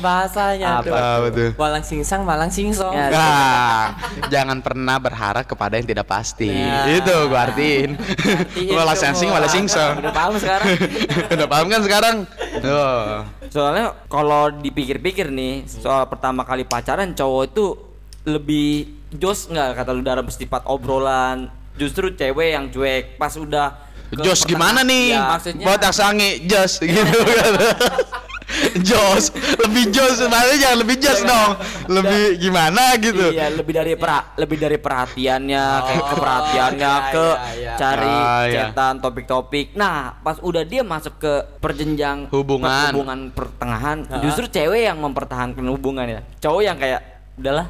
Bahasanya 0.00 0.68
Apa 0.80 1.28
tuh. 1.32 1.50
Walang 1.56 1.84
singsang, 1.84 2.22
malang 2.26 2.50
singsong. 2.52 2.92
Ya, 2.92 3.08
Nah, 3.14 3.82
jangan 4.32 4.58
pernah 4.60 4.96
berharap 5.00 5.44
kepada 5.48 5.78
yang 5.78 5.88
tidak 5.88 6.06
pasti. 6.08 6.50
Nah. 6.50 6.88
Itu 6.90 7.14
gua 7.30 7.50
artiin. 7.50 7.96
Semua. 8.74 8.94
sensing, 8.94 9.28
malah 9.30 9.50
singsong. 9.50 10.00
Udah 10.00 10.12
paham 10.14 10.34
sekarang. 10.38 10.66
Udah 11.34 11.46
paham 11.48 11.66
kan 11.70 11.80
sekarang? 11.82 12.16
Tuh. 12.62 13.26
Soalnya 13.50 13.94
kalau 14.06 14.50
dipikir-pikir 14.50 15.28
nih, 15.30 15.66
soal 15.66 16.06
pertama 16.06 16.46
kali 16.46 16.64
pacaran 16.64 17.12
cowok 17.12 17.42
itu 17.50 17.66
lebih 18.24 18.88
jos 19.14 19.52
nggak 19.52 19.78
kata 19.78 19.90
lu 19.92 20.02
dalam 20.02 20.26
sifat 20.30 20.64
obrolan. 20.66 21.50
Justru 21.74 22.14
cewek 22.14 22.54
yang 22.54 22.70
cuek 22.70 23.18
pas 23.18 23.34
udah 23.34 23.83
Jos 24.14 24.44
gimana 24.44 24.80
nih? 24.80 25.10
Iya, 25.10 25.22
maksudnya- 25.30 25.66
Botak 25.66 25.92
sange, 25.92 26.44
Jos 26.44 26.78
gitu. 26.84 27.18
jos 28.84 29.32
lebih 29.58 29.90
jos 29.90 30.14
sebenarnya 30.16 30.56
jangan 30.60 30.78
lebih 30.78 30.96
jos 30.98 31.20
dong 31.22 31.50
lebih 31.88 32.38
gimana 32.38 32.94
gitu 32.96 33.32
Iya, 33.32 33.50
lebih 33.50 33.72
dari 33.72 33.94
pera- 33.94 34.30
lebih 34.36 34.56
dari 34.58 34.78
perhatiannya, 34.78 35.64
kayak 35.80 35.98
Oh, 35.98 36.06
ke 36.06 36.14
perhatiannya, 36.14 36.92
iya, 36.94 37.10
ke 37.10 37.26
iya, 37.26 37.50
iya. 37.56 37.72
cari 37.74 38.14
Ah, 38.14 38.42
iya. 38.44 38.62
cetan 38.70 38.94
topik-topik. 39.00 39.74
Nah, 39.74 40.20
pas 40.20 40.38
udah 40.38 40.62
dia 40.62 40.84
masuk 40.84 41.18
ke 41.18 41.32
perjenjang 41.58 42.28
Hubungan. 42.30 42.92
hubungan 42.92 43.18
pertengahan, 43.32 44.06
Ah. 44.06 44.20
justru 44.20 44.46
cewek 44.46 44.82
yang 44.84 44.98
mempertahankan 44.98 45.64
hubungan 45.64 46.06
ya. 46.06 46.20
Cowok 46.38 46.62
yang 46.62 46.76
kayak 46.76 47.00
udahlah, 47.34 47.66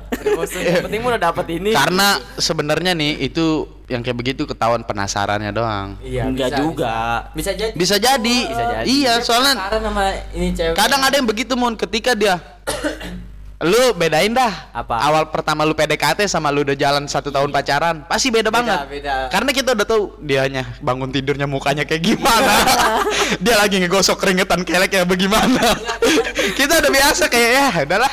yang 0.54 0.85
penting 0.85 1.00
udah 1.00 1.21
dapet 1.23 1.47
ini. 1.50 1.73
karena 1.73 2.09
sebenarnya 2.37 2.92
nih 2.92 3.16
itu 3.25 3.64
yang 3.87 4.00
kayak 4.00 4.12
begitu 4.14 4.44
ketahuan 4.44 4.80
penasarannya 4.80 5.49
doang 5.50 5.97
Iya, 6.00 6.25
Enggak 6.25 6.50
bisa, 6.50 6.59
juga. 6.59 6.97
Bisa, 7.33 7.50
jadi. 7.52 7.73
bisa 7.73 7.97
jadi, 7.97 8.38
Bisa 8.44 8.64
jadi. 8.71 8.85
iya 8.87 9.12
soalnya 9.21 9.54
sama 9.71 10.04
ini 10.30 10.52
cewek. 10.52 10.76
kadang 10.76 11.00
ada 11.00 11.14
yang 11.14 11.25
begitu 11.25 11.52
mon 11.54 11.73
ketika 11.75 12.12
dia 12.12 12.37
lu 13.64 13.97
bedain 13.97 14.28
dah. 14.37 14.68
Apa? 14.76 15.00
awal 15.00 15.25
pertama 15.33 15.64
lu 15.64 15.73
PDKT 15.73 16.28
sama 16.28 16.52
lu 16.52 16.61
udah 16.61 16.76
jalan 16.76 17.09
satu 17.09 17.33
tahun 17.33 17.49
pacaran 17.49 18.04
pasti 18.04 18.28
beda, 18.28 18.52
Beda, 18.52 18.56
banget. 18.61 18.78
beda. 18.92 19.14
karena 19.33 19.50
kita 19.56 19.68
udah 19.73 19.87
tahu 19.88 20.02
dianya 20.21 20.64
bangun 20.85 21.09
tidurnya 21.09 21.49
mukanya 21.49 21.88
kayak 21.88 22.04
gimana. 22.04 22.54
Dia 23.44 23.56
lagi 23.56 23.80
ngegosok 23.80 24.21
keringetan 24.21 24.68
kelek 24.68 24.92
ya 24.92 25.02
bagaimana? 25.09 25.64
Kita 26.59 26.76
udah 26.76 26.92
biasa 26.92 27.33
kayak 27.33 27.50
ya 27.56 27.66
udahlah 27.88 28.12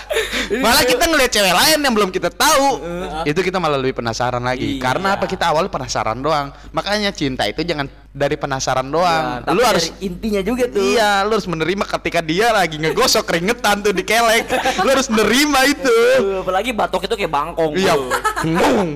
malah 0.63 0.83
kita 0.87 1.03
ngeliat 1.03 1.31
cewek 1.35 1.51
lain 1.51 1.79
yang 1.83 1.93
belum 1.95 2.09
kita 2.15 2.31
tahu. 2.31 2.79
Itu 3.27 3.43
kita 3.43 3.59
malah 3.59 3.75
lebih 3.75 3.99
penasaran 3.99 4.39
lagi. 4.39 4.79
Iya. 4.79 4.83
karena 4.83 5.19
apa? 5.19 5.27
Kita 5.27 5.51
awal 5.51 5.67
penasaran 5.67 6.15
doang. 6.23 6.55
Makanya 6.71 7.11
cinta 7.11 7.43
itu 7.43 7.59
jangan 7.67 7.91
dari 8.11 8.35
penasaran 8.35 8.83
doang 8.91 9.23
Nah, 9.23 9.39
tapi 9.39 9.55
lu 9.55 9.61
harus 9.63 9.87
dari 9.87 10.11
intinya 10.11 10.41
juga 10.43 10.67
tuh. 10.67 10.83
Iya, 10.83 11.23
lu 11.23 11.31
harus 11.39 11.47
menerima 11.47 11.83
ketika 11.87 12.19
dia 12.19 12.51
lagi 12.51 12.75
ngegosok 12.75 13.23
keringetan 13.23 13.79
tuh 13.79 13.95
di 13.95 14.03
kelek. 14.03 14.51
lu 14.83 14.89
harus 14.91 15.07
menerima 15.07 15.59
itu. 15.71 15.97
Apalagi 16.43 16.71
batok 16.75 17.07
itu 17.07 17.15
kayak 17.15 17.31
bangkong. 17.31 17.71
Iya. 17.79 17.93
tuh. 17.95 18.11
Ngomong. 18.51 18.89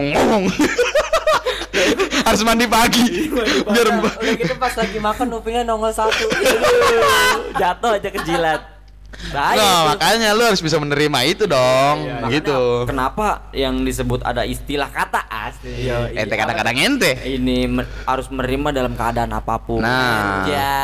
Ngomong. 0.00 0.44
harus 2.24 2.40
mandi 2.44 2.66
pagi. 2.68 3.28
Biar 3.68 3.88
Udah, 4.00 4.12
udah 4.16 4.34
gitu 4.36 4.54
pas 4.56 4.74
lagi 4.76 4.98
makan 4.98 5.26
upingnya 5.36 5.62
nongol 5.68 5.92
satu. 5.92 6.24
Jatuh 7.60 8.00
aja 8.00 8.08
kejilat. 8.08 8.79
Bahaya 9.30 9.58
Nah, 9.58 9.78
makanya 9.92 10.28
lu 10.32 10.42
harus 10.42 10.58
bisa 10.58 10.80
menerima 10.80 11.18
itu 11.26 11.44
dong. 11.44 11.96
Makanya 12.08 12.32
gitu. 12.32 12.60
Kenapa 12.88 13.52
yang 13.52 13.84
disebut 13.84 14.24
ada 14.24 14.42
istilah 14.42 14.88
kata 14.88 15.20
asli? 15.28 15.90
Ente 16.16 16.34
kadang-kadang 16.34 16.76
ente. 16.76 17.12
Ini 17.20 17.68
me- 17.68 17.88
harus 18.04 18.26
menerima 18.32 18.68
dalam 18.72 18.92
keadaan 18.96 19.30
apa 19.30 19.60
pun. 19.60 19.84
Nah. 19.84 20.48
Ya. 20.48 20.78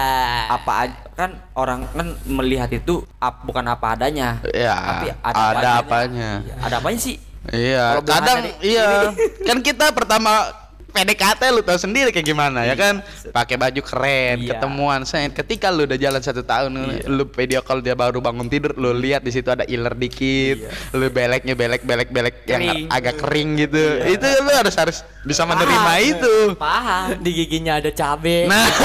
Apa 0.52 0.72
aja 0.84 0.96
kan 1.16 1.32
orang 1.56 1.88
kan 1.96 2.12
melihat 2.28 2.68
itu 2.68 3.00
ap- 3.16 3.40
bukan 3.42 3.64
apa 3.64 3.96
adanya. 3.96 4.36
Ya, 4.52 4.76
tapi 4.76 5.06
ada, 5.16 5.32
ada 5.32 5.70
apanya. 5.80 5.80
apanya. 5.80 6.30
Ada 6.60 6.74
apanya 6.76 6.98
sih? 7.00 7.16
Iya, 7.46 7.84
Kalau 7.96 8.04
kadang 8.04 8.38
iya. 8.60 8.88
kan 9.48 9.58
kita 9.62 9.94
pertama 9.94 10.50
PDKT 10.96 11.42
lu 11.50 11.60
tahu 11.60 11.76
sendiri 11.76 12.08
kayak 12.08 12.24
gimana 12.24 12.64
ya 12.64 12.72
kan? 12.72 13.04
Pakai 13.28 13.54
baju 13.54 13.80
keren 13.80 14.36
Iya. 14.38 14.56
ketemuan. 14.56 15.04
Saya 15.04 15.28
ketika 15.28 15.68
lu 15.68 15.84
udah 15.84 15.94
jalan 15.94 16.18
satu 16.18 16.40
tahun 16.40 16.72
lu 17.04 17.28
video 17.30 17.60
call 17.60 17.78
dia 17.78 17.92
baru 17.92 18.18
bangun 18.18 18.48
tidur 18.48 18.72
lu 18.74 18.90
lihat 18.92 19.20
di 19.20 19.28
situ 19.28 19.46
ada 19.46 19.62
iler 19.64 19.92
dikit 19.92 20.64
lu 20.90 21.06
beleknya 21.06 21.52
belek 21.52 21.82
belek 21.82 22.08
belek 22.08 22.36
yang 22.46 22.62
Kering. 22.64 22.86
agak 22.88 23.14
kering 23.18 23.50
gitu. 23.58 23.84
Itu 24.08 24.24
lu 24.40 24.50
harus 24.50 24.74
harus 24.74 24.96
bisa 25.22 25.44
menerima 25.44 25.76
Paham. 25.84 26.08
itu. 26.08 26.34
Paham. 26.56 27.06
Di 27.20 27.30
giginya 27.34 27.76
ada 27.76 27.90
cabe. 27.90 28.46
nah 28.46 28.64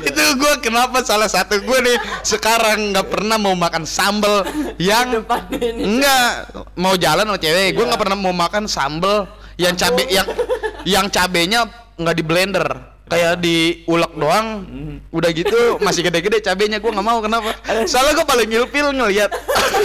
itu 0.00 0.22
gue 0.34 0.54
kenapa 0.60 1.02
salah 1.02 1.26
satu 1.26 1.58
gue 1.58 1.78
nih 1.80 1.96
sekarang 2.22 2.90
nggak 2.90 3.10
pernah 3.10 3.36
mau 3.36 3.52
makan 3.52 3.82
sambel 3.84 4.46
yang 4.76 5.22
enggak 5.76 6.46
mau 6.74 6.94
jalan 6.94 7.26
sama 7.26 7.38
cewek 7.38 7.74
gue 7.74 7.84
nggak 7.84 8.00
pernah 8.00 8.16
mau 8.16 8.30
makan 8.30 8.64
sambel 8.64 9.26
yang 9.56 9.74
cabe 9.74 10.04
yang 10.10 10.26
yang 10.84 11.06
cabenya 11.08 11.66
nggak 11.94 12.14
di 12.14 12.24
blender 12.26 12.66
kayak 13.04 13.36
diulek 13.38 14.12
doang 14.16 14.46
udah 15.12 15.30
gitu 15.30 15.76
masih 15.78 16.08
gede-gede 16.08 16.40
cabenya 16.40 16.80
gue 16.80 16.88
nggak 16.88 17.04
mau 17.04 17.20
kenapa 17.20 17.52
soalnya 17.84 18.16
gue 18.16 18.26
paling 18.26 18.48
ngilpil 18.48 18.96
ngeliat 18.96 19.30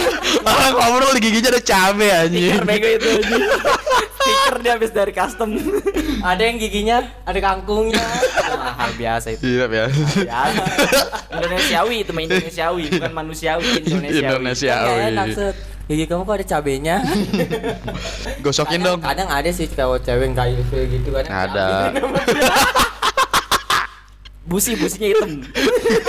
orang 0.48 0.72
ngobrol 0.74 1.12
di 1.14 1.20
giginya 1.22 1.52
ada 1.52 1.62
cabe 1.62 2.08
anjing 2.08 2.56
Stiker 2.56 2.64
bego 2.66 2.88
itu 2.88 3.08
aja. 3.20 3.38
Stiker 4.20 4.56
dia 4.60 4.72
habis 4.76 4.90
dari 4.92 5.12
custom. 5.16 5.48
Ada 6.20 6.42
yang 6.44 6.56
giginya 6.60 6.96
ada 7.24 7.40
kangkungnya. 7.40 8.04
Mahal 8.52 8.92
biasa 8.92 9.32
itu. 9.32 9.42
iya 9.48 9.64
biasa 9.64 9.96
Biasa. 10.28 10.62
Indonesiawi 11.32 11.96
itu 12.04 12.10
mah 12.12 12.22
Indonesiawi, 12.28 12.84
bukan 12.92 13.12
manusiawi 13.16 13.68
Indonesiawi. 13.80 14.28
Indonesia 14.28 14.74
nggak 14.76 14.98
enak 15.08 15.26
wih. 15.26 15.34
set. 15.36 15.56
Gigi 15.90 16.06
kamu 16.06 16.22
kok 16.22 16.38
ada 16.38 16.46
cabenya? 16.46 16.96
gosokin 18.46 18.78
dong 18.78 19.02
Kadang 19.02 19.26
ada 19.26 19.50
sih 19.50 19.66
kalau 19.66 19.98
cewek 19.98 20.30
nggak 20.30 20.46
ilfil 20.54 20.86
gitu 20.86 21.10
kan. 21.10 21.26
ada 21.26 21.90
Busi 24.46 24.74
businya 24.74 25.06
hitam. 25.06 25.30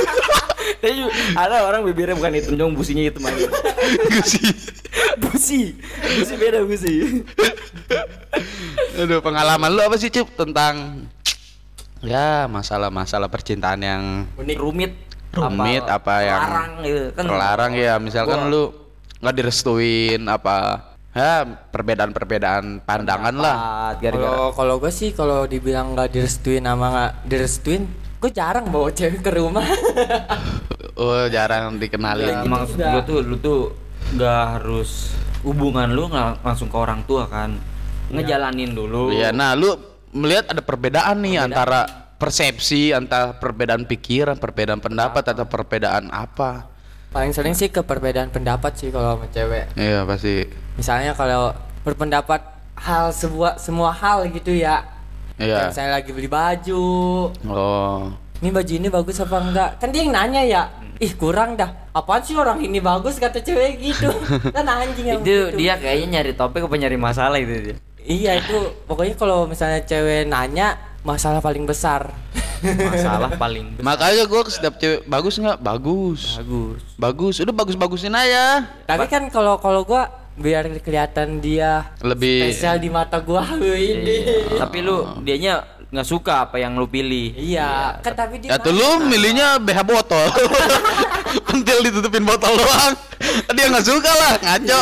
Tapi 0.81 0.97
ada 1.33 1.61
orang 1.61 1.81
bibirnya 1.83 2.13
bukan 2.13 2.33
hitam, 2.33 2.53
dong 2.55 2.73
businya 2.73 3.01
hitam 3.01 3.21
aja. 3.23 3.49
gue 4.07 4.21
sih 4.23 4.45
Busi. 5.17 5.61
Busi 6.15 6.33
beda 6.37 6.61
busi. 6.61 7.25
aduh 8.93 9.17
pengalaman 9.19 9.65
lu 9.67 9.81
apa 9.81 9.97
sih 9.97 10.09
cip 10.09 10.29
tentang 10.31 11.05
ya 12.01 12.45
masalah-masalah 12.45 13.29
percintaan 13.29 13.81
yang 13.81 14.03
Unik. 14.37 14.57
Rumit. 14.57 14.91
Rumit, 15.31 15.83
apa 15.85 16.15
yang 16.21 16.41
larang 16.43 16.71
gitu 16.81 17.07
kan. 17.13 17.23
terlarang 17.23 17.71
ya 17.73 17.93
misalkan 17.97 18.45
Gua- 18.45 18.51
lu 18.51 18.63
nggak 19.21 19.35
direstuin 19.37 20.21
apa? 20.25 20.89
Ya 21.11 21.43
perbedaan-perbedaan 21.43 22.81
pandangan 22.81 23.35
lah. 23.35 23.55
Pendapat, 23.99 24.15
Kalau 24.15 24.47
kalau 24.55 24.75
gue 24.79 24.91
sih 24.91 25.11
kalau 25.11 25.43
dibilang 25.45 25.93
nggak 25.93 26.09
direstuin 26.09 26.63
sama 26.63 26.85
nggak 26.87 27.11
direstuin, 27.27 27.83
gue 28.17 28.31
jarang 28.31 28.71
bawa 28.71 28.89
cewek 28.89 29.21
ke 29.21 29.31
rumah. 29.31 29.61
oh 31.01 31.27
jarang 31.27 31.75
Ya, 31.75 31.79
dikenalin 31.83 32.47
maksud 32.47 32.79
udah. 32.79 32.91
gue 32.95 33.03
tuh 33.05 33.19
lu 33.21 33.35
tuh 33.37 33.59
nggak 34.15 34.43
harus 34.57 35.11
hubungan 35.43 35.91
lu 35.91 36.07
nggak 36.07 36.41
langsung 36.41 36.71
ke 36.71 36.77
orang 36.79 37.03
tua 37.03 37.27
kan? 37.27 37.59
Ngejalanin 38.11 38.71
dulu. 38.71 39.11
Iya, 39.11 39.35
nah 39.35 39.51
lu 39.51 39.75
melihat 40.11 40.51
ada 40.51 40.63
perbedaan 40.63 41.19
nih 41.23 41.43
antara 41.43 41.87
persepsi, 42.15 42.95
antara 42.95 43.35
perbedaan 43.35 43.83
pikiran, 43.83 44.39
perbedaan 44.39 44.79
pendapat 44.79 45.27
atau 45.27 45.43
perbedaan 45.43 46.07
apa? 46.07 46.70
Paling 47.11 47.35
sering 47.35 47.51
sih 47.51 47.67
ke 47.67 47.83
perbedaan 47.83 48.31
pendapat 48.31 48.71
sih 48.79 48.87
kalau 48.87 49.19
sama 49.19 49.27
cewek. 49.27 49.67
Iya 49.75 50.07
pasti. 50.07 50.47
Misalnya 50.79 51.11
kalau 51.11 51.51
berpendapat 51.83 52.39
hal 52.79 53.11
sebuah 53.11 53.59
semua 53.59 53.91
hal 53.91 54.31
gitu 54.31 54.55
ya. 54.55 54.87
Iya. 55.35 55.59
Kayak 55.59 55.67
Misalnya 55.75 55.91
lagi 55.91 56.09
beli 56.15 56.29
baju, 56.31 56.87
Oh. 57.51 58.15
ini 58.39 58.49
baju 58.49 58.71
ini 58.71 58.87
bagus 58.87 59.19
apa 59.19 59.37
enggak? 59.43 59.69
Kan 59.83 59.91
dia 59.91 60.07
yang 60.07 60.15
nanya 60.15 60.41
ya. 60.47 60.63
Ih 61.03 61.11
kurang 61.11 61.59
dah. 61.59 61.67
Apaan 61.91 62.23
sih 62.23 62.31
orang 62.31 62.63
ini 62.63 62.79
bagus 62.79 63.19
kata 63.19 63.43
cewek 63.43 63.83
gitu. 63.83 64.07
kan 64.55 64.63
anjing 64.63 65.03
yang 65.03 65.19
itu 65.19 65.51
begitu. 65.51 65.57
dia 65.59 65.73
kayaknya 65.75 66.07
nyari 66.15 66.31
topik 66.31 66.63
apa 66.63 66.75
nyari 66.79 66.95
masalah 66.95 67.35
itu 67.35 67.51
dia 67.59 67.75
Iya 68.01 68.39
itu 68.39 68.55
pokoknya 68.87 69.13
kalau 69.13 69.43
misalnya 69.45 69.83
cewek 69.83 70.31
nanya 70.31 70.79
masalah 71.03 71.43
paling 71.43 71.67
besar. 71.67 72.07
Masalah 72.61 73.29
paling 73.33 73.73
besar. 73.73 73.85
Makanya 73.85 74.23
gua 74.25 74.41
ke 74.41 74.51
setiap 74.51 74.73
cewek 74.75 75.03
bagus 75.03 75.35
nggak? 75.35 75.57
Bagus. 75.57 76.21
bagus 76.37 76.79
Bagus. 76.95 77.35
Udah 77.39 77.53
bagus-bagusin 77.53 78.13
aja. 78.13 78.65
Tapi 78.83 79.05
kan 79.05 79.27
kalau 79.27 79.57
kalau 79.57 79.81
gua 79.81 80.07
biar 80.31 80.63
kelihatan 80.79 81.37
dia 81.37 81.91
Lebih 81.99 82.47
spesial 82.47 82.77
di 82.77 82.87
mata 82.87 83.19
gua 83.19 83.43
ini. 83.59 84.47
tapi 84.55 84.79
lu 84.79 85.03
dianya 85.19 85.59
nggak 85.91 86.07
suka 86.07 86.47
apa 86.47 86.55
yang 86.55 86.79
lu 86.79 86.87
pilih 86.87 87.35
Iya, 87.35 87.99
kan 87.99 88.15
tapi 88.15 88.39
dia 88.39 88.47
Ya 88.47 88.57
tuh 88.57 88.71
lu 88.71 89.03
milihnya 89.03 89.59
BH 89.59 89.83
botol. 89.83 90.23
Pentil 91.47 91.83
ditutupin 91.83 92.23
botol 92.23 92.55
doang. 92.55 92.95
Dia 93.51 93.67
nggak 93.67 93.85
suka 93.85 94.07
lah, 94.09 94.33
ngaco. 94.39 94.79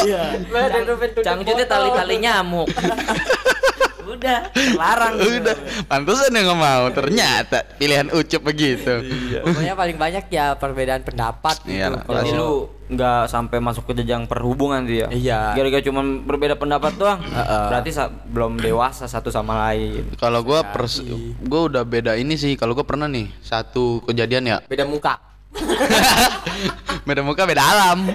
cangcutnya 1.20 1.66
tali-tali 1.66 2.16
nyamuk 2.20 2.70
udah 4.00 4.40
larang 4.76 5.14
Udah, 5.20 5.56
pantesan 5.86 6.32
yang 6.32 6.46
nggak 6.48 6.60
mau. 6.60 6.84
Ternyata 6.90 7.58
pilihan 7.76 8.08
ucup 8.10 8.42
begitu. 8.42 9.04
Pokoknya 9.44 9.76
paling 9.76 9.98
banyak 9.98 10.26
ya 10.30 10.56
perbedaan 10.56 11.04
pendapat 11.04 11.60
gitu. 11.64 11.76
Iyalah, 11.76 12.02
Kalau 12.04 12.22
lu 12.26 12.52
nggak 12.90 13.30
sampai 13.30 13.62
masuk 13.62 13.86
ke 13.86 13.94
jenjang 13.94 14.26
perhubungan 14.26 14.82
dia. 14.82 15.06
Iya. 15.14 15.54
Gara-gara 15.54 15.84
cuma 15.84 16.02
berbeda 16.02 16.58
pendapat 16.58 16.98
doang. 16.98 17.22
Berarti 17.70 17.92
sa- 17.94 18.10
belum 18.10 18.58
dewasa 18.58 19.06
satu 19.06 19.30
sama 19.30 19.70
lain. 19.70 20.16
Kalau 20.18 20.42
gua 20.42 20.66
pers 20.66 21.04
gua 21.46 21.70
udah 21.70 21.84
beda 21.86 22.18
ini 22.18 22.34
sih. 22.34 22.58
Kalau 22.58 22.74
gua 22.74 22.88
pernah 22.88 23.06
nih 23.06 23.30
satu 23.44 24.02
kejadian 24.06 24.48
ya. 24.48 24.58
beda 24.66 24.90
muka. 24.90 25.22
beda 27.08 27.22
muka 27.22 27.42
beda 27.46 27.62
alam. 27.62 28.10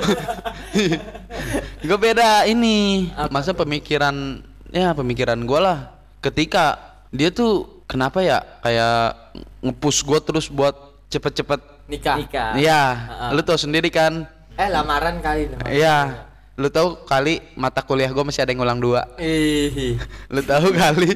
gua 1.86 1.98
beda 1.98 2.46
ini. 2.46 3.10
Masa 3.30 3.54
pemikiran 3.54 4.42
ya 4.74 4.90
pemikiran 4.92 5.38
gua 5.46 5.60
lah. 5.62 5.78
Ketika 6.18 6.76
dia 7.08 7.30
tuh 7.30 7.84
kenapa 7.86 8.20
ya 8.20 8.42
kayak 8.60 9.14
ngepush 9.62 10.02
gua 10.02 10.18
terus 10.18 10.50
buat 10.50 10.74
cepet-cepet 11.06 11.60
nikah. 11.86 12.16
nikah. 12.18 12.50
Iya, 12.58 12.82
Heeh. 12.90 13.30
lu 13.32 13.40
tahu 13.40 13.54
sendiri 13.56 13.86
kan? 13.88 14.26
Eh 14.54 14.66
lamaran 14.66 15.22
kali. 15.22 15.46
Iya. 15.64 16.26
Lu 16.54 16.70
tahu 16.70 17.02
kali 17.02 17.42
mata 17.54 17.82
kuliah 17.82 18.10
gua 18.10 18.22
masih 18.22 18.42
ada 18.42 18.50
yang 18.50 18.62
ngulang 18.62 18.78
dua. 18.78 19.02
Ih. 19.18 19.98
Lu 20.34 20.38
tahu 20.40 20.70
kali 20.70 21.10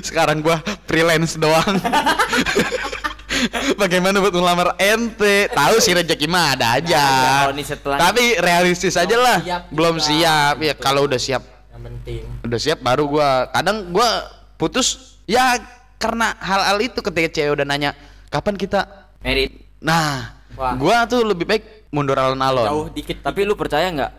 sekarang 0.00 0.40
gua 0.40 0.60
freelance 0.84 1.36
doang. 1.36 1.80
Bagaimana 3.76 4.20
buat 4.20 4.32
ngelamar 4.32 4.76
ente? 4.76 5.48
Tahu 5.50 5.76
sih 5.76 5.92
rezeki 5.92 6.28
mah 6.28 6.52
ada 6.52 6.76
aja. 6.76 7.04
Ini 7.48 7.64
setelah- 7.64 7.96
Tapi 7.96 8.36
realistis 8.38 8.94
aja 8.94 9.16
lah. 9.16 9.38
siap 9.40 9.62
Belum 9.68 9.96
siap. 9.96 10.60
Ya 10.60 10.72
kalau 10.72 11.04
udah 11.04 11.16
siap, 11.16 11.40
penting. 11.84 12.24
udah 12.42 12.58
siap 12.60 12.80
baru 12.80 13.04
gua. 13.04 13.52
Kadang 13.52 13.92
gua 13.92 14.24
putus 14.56 15.20
ya 15.28 15.60
karena 16.00 16.32
hal-hal 16.40 16.78
itu 16.80 16.98
ketika 17.04 17.28
cewek 17.40 17.60
udah 17.60 17.66
nanya 17.68 17.90
kapan 18.32 18.56
kita. 18.56 18.88
Merit. 19.20 19.52
Nah, 19.84 20.32
Wah. 20.56 20.74
gua 20.76 21.04
tuh 21.04 21.22
lebih 21.24 21.44
baik 21.44 21.92
mundur 21.92 22.16
alon-alon. 22.16 22.66
Jauh 22.66 22.86
dikit. 22.90 23.20
Tapi 23.20 23.44
lu 23.44 23.54
percaya 23.54 23.88
nggak? 23.92 24.12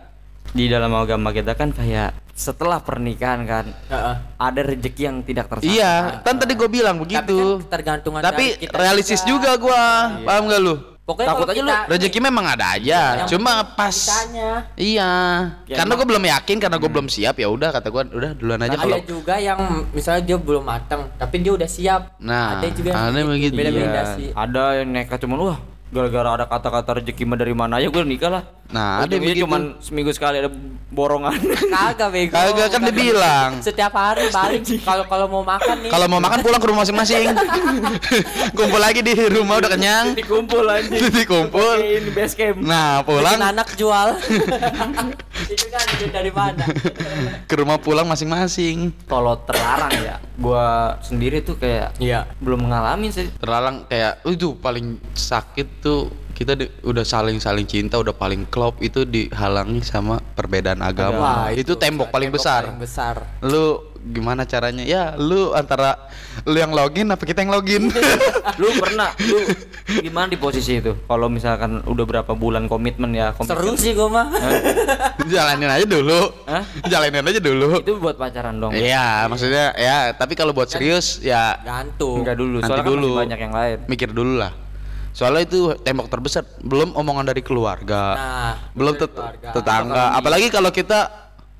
Di 0.55 0.72
dalam 0.72 0.93
agama 0.95 1.36
kita 1.36 1.51
kan 1.57 1.75
kayak 1.75 2.15
setelah 2.36 2.79
pernikahan 2.79 3.48
kan 3.48 3.65
Heeh. 3.91 4.15
ada 4.39 4.62
rezeki 4.63 5.01
yang 5.03 5.17
tidak 5.24 5.51
tersangka. 5.51 5.72
Iya, 5.72 6.19
kan 6.24 6.36
tadi 6.36 6.53
gue 6.55 6.69
bilang 6.72 7.00
Tapi 7.00 7.03
begitu. 7.07 7.63
kan 7.67 7.79
Tapi 8.24 8.45
dari 8.55 8.62
kita 8.63 8.75
realistis 8.75 9.24
juga, 9.24 9.55
gua, 9.60 10.15
paham 10.24 10.51
gak 10.51 10.62
lu? 10.63 10.94
Pokoknya 11.05 11.29
Takut 11.29 11.45
aja 11.45 11.62
lu, 11.62 11.69
Rezeki 11.85 12.17
memang 12.17 12.45
ada 12.50 12.65
aja, 12.74 13.01
Yang 13.21 13.38
cuma 13.38 13.62
pas. 13.62 13.93
kitanya. 13.93 14.65
Iya, 14.74 15.12
Ya, 15.69 15.75
karena 15.77 15.93
gue 15.93 16.07
belum 16.09 16.24
yakin, 16.25 16.57
karena 16.57 16.77
gue 16.81 16.89
belum 16.89 17.07
siap 17.07 17.38
ya 17.38 17.45
udah 17.45 17.69
kata 17.69 17.93
gue, 17.93 18.03
udah 18.09 18.31
duluan 18.33 18.57
aja 18.59 18.74
Nah, 18.74 18.81
kalau. 18.81 18.97
ada 18.97 19.05
juga 19.05 19.33
yang 19.38 19.59
misalnya 19.93 20.25
dia 20.25 20.38
belum 20.41 20.65
matang, 20.65 21.05
tapi 21.15 21.45
dia 21.45 21.53
udah 21.53 21.69
siap. 21.69 22.17
Nah, 22.17 22.57
ada 22.57 22.74
juga 22.74 22.89
yang 22.89 22.97
ada 22.97 23.21
begitu. 23.21 23.29
begitu. 23.29 23.53
Beda-beda 23.53 24.01
Iya, 24.01 24.03
sih. 24.17 24.29
Ada 24.33 24.63
yang 24.81 24.89
nekat 24.91 25.21
cuman 25.21 25.38
wah 25.45 25.59
gara-gara 25.85 26.29
ada 26.33 26.45
kata-kata 26.50 26.89
rezeki 26.97 27.24
mah 27.24 27.38
dari 27.38 27.53
mana 27.53 27.77
ya 27.77 27.88
gue 27.88 28.01
nikah 28.01 28.31
lah. 28.31 28.43
Nah, 28.75 29.00
ada 29.00 29.08
yang 29.08 29.24
Ujungnya 29.24 29.32
begitu. 29.32 29.46
cuman 29.48 29.62
seminggu 29.79 30.12
sekali 30.12 30.36
ada 30.36 30.51
borongan. 30.91 31.39
Kagak 31.72 32.10
bego. 32.12 32.36
Kagak 32.36 32.67
kan 32.67 32.82
dibilang. 32.84 33.51
Setiap 33.63 33.96
hari 33.96 34.27
balik 34.27 34.67
kalau 34.84 35.08
kalau 35.08 35.25
mau 35.32 35.44
makan 35.48 35.75
nih. 35.79 35.91
Kalau 35.96 36.05
mau 36.12 36.20
makan 36.20 36.39
pulang 36.44 36.60
ke 36.60 36.67
rumah 36.67 36.84
masing-masing. 36.84 37.32
Kumpul 38.58 38.79
lagi 38.79 39.00
di 39.00 39.15
rumah 39.32 39.63
udah 39.63 39.72
kenyang. 39.72 40.05
Dikumpul 40.12 40.67
anjing. 40.67 41.08
Dikumpul. 41.24 41.75
Pakein 41.79 42.05
base 42.12 42.36
camp. 42.36 42.58
Nah, 42.60 43.00
bikin 43.00 43.08
pulang 43.15 43.39
anak 43.39 43.67
jual. 43.79 44.08
itu 45.55 45.65
kan 45.72 45.86
dari 46.12 46.32
mana? 46.32 46.65
ke 47.46 47.55
rumah 47.55 47.79
pulang 47.79 48.03
masing-masing. 48.03 48.91
Kalau 49.05 49.39
terlarang 49.44 49.94
ya, 49.96 50.15
gua 50.36 51.00
sendiri 51.00 51.39
tuh 51.39 51.55
kayak 51.55 51.96
Iya. 51.96 52.27
belum 52.44 52.67
ngalamin 52.67 53.12
sih. 53.12 53.27
Terlalang 53.39 53.88
kayak 53.88 54.20
"Oh, 54.27 54.34
itu 54.34 54.51
paling 54.58 55.00
sakit 55.13 55.79
tuh 55.79 56.12
kita 56.36 56.51
di- 56.54 56.68
udah 56.84 57.01
saling 57.01 57.39
saling 57.39 57.63
cinta 57.63 57.96
udah 57.96 58.12
paling 58.12 58.44
klop 58.46 58.77
itu 58.80 59.01
dihalangi 59.04 59.80
sama 59.82 60.20
perbedaan 60.36 60.84
agama. 60.84 61.48
itu, 61.50 61.72
tembok 61.74 62.12
paling 62.12 62.27
besar. 62.27 62.68
Paling 62.68 62.77
besar. 62.77 63.15
Lu 63.39 63.80
gimana 64.06 64.44
caranya? 64.44 64.84
Ya, 64.84 65.15
lu 65.15 65.50
antara 65.51 65.98
lu 66.44 66.54
yang 66.54 66.70
login 66.70 67.08
apa 67.08 67.24
kita 67.24 67.39
yang 67.39 67.50
login? 67.50 67.88
lu 68.62 68.68
pernah 68.75 69.15
lu 69.18 69.42
gimana 70.06 70.27
di 70.27 70.36
posisi 70.36 70.77
itu 70.77 70.94
kalau 71.01 71.25
misalkan 71.25 71.82
udah 71.82 72.06
berapa 72.06 72.32
bulan 72.32 72.68
komitmen 72.68 73.10
ya 73.12 73.32
komitmen 73.32 73.56
Seru 73.56 73.74
sih 73.74 73.96
gua 73.96 74.12
mah. 74.12 74.27
Jalanin 75.25 75.72
aja 75.72 75.88
dulu. 75.88 76.22
Hah? 76.46 76.63
Jalanin 76.86 77.24
aja 77.24 77.39
dulu. 77.39 77.80
itu 77.80 77.96
buat 77.96 78.13
pacaran 78.15 78.60
dong 78.60 78.75
Iya, 78.75 79.25
maksudnya 79.25 79.72
ya, 79.74 80.12
tapi 80.12 80.34
kalau 80.34 80.51
buat 80.51 80.68
serius 80.68 81.18
ya 81.22 81.58
Gantung. 81.62 82.22
enggak 82.22 82.36
dulu 82.36 82.60
Nanti 82.60 82.70
soalnya 82.70 82.84
kan 82.84 82.92
dulu. 82.92 83.08
masih 83.10 83.22
banyak 83.24 83.39
yang 83.39 83.54
lain 83.54 83.77
mikir 83.88 84.10
dulu 84.12 84.34
lah. 84.38 84.51
Soalnya 85.15 85.41
itu 85.41 85.72
tembok 85.79 86.12
terbesar, 86.12 86.43
belum 86.60 86.91
omongan 86.91 87.24
dari 87.25 87.39
keluarga. 87.39 88.03
Nah, 88.13 88.53
belum 88.75 88.93
dari 88.93 89.01
tet- 89.01 89.15
keluarga. 89.15 89.48
tetangga, 89.55 90.03
apalagi 90.12 90.51
kalau 90.51 90.69
kita 90.69 91.07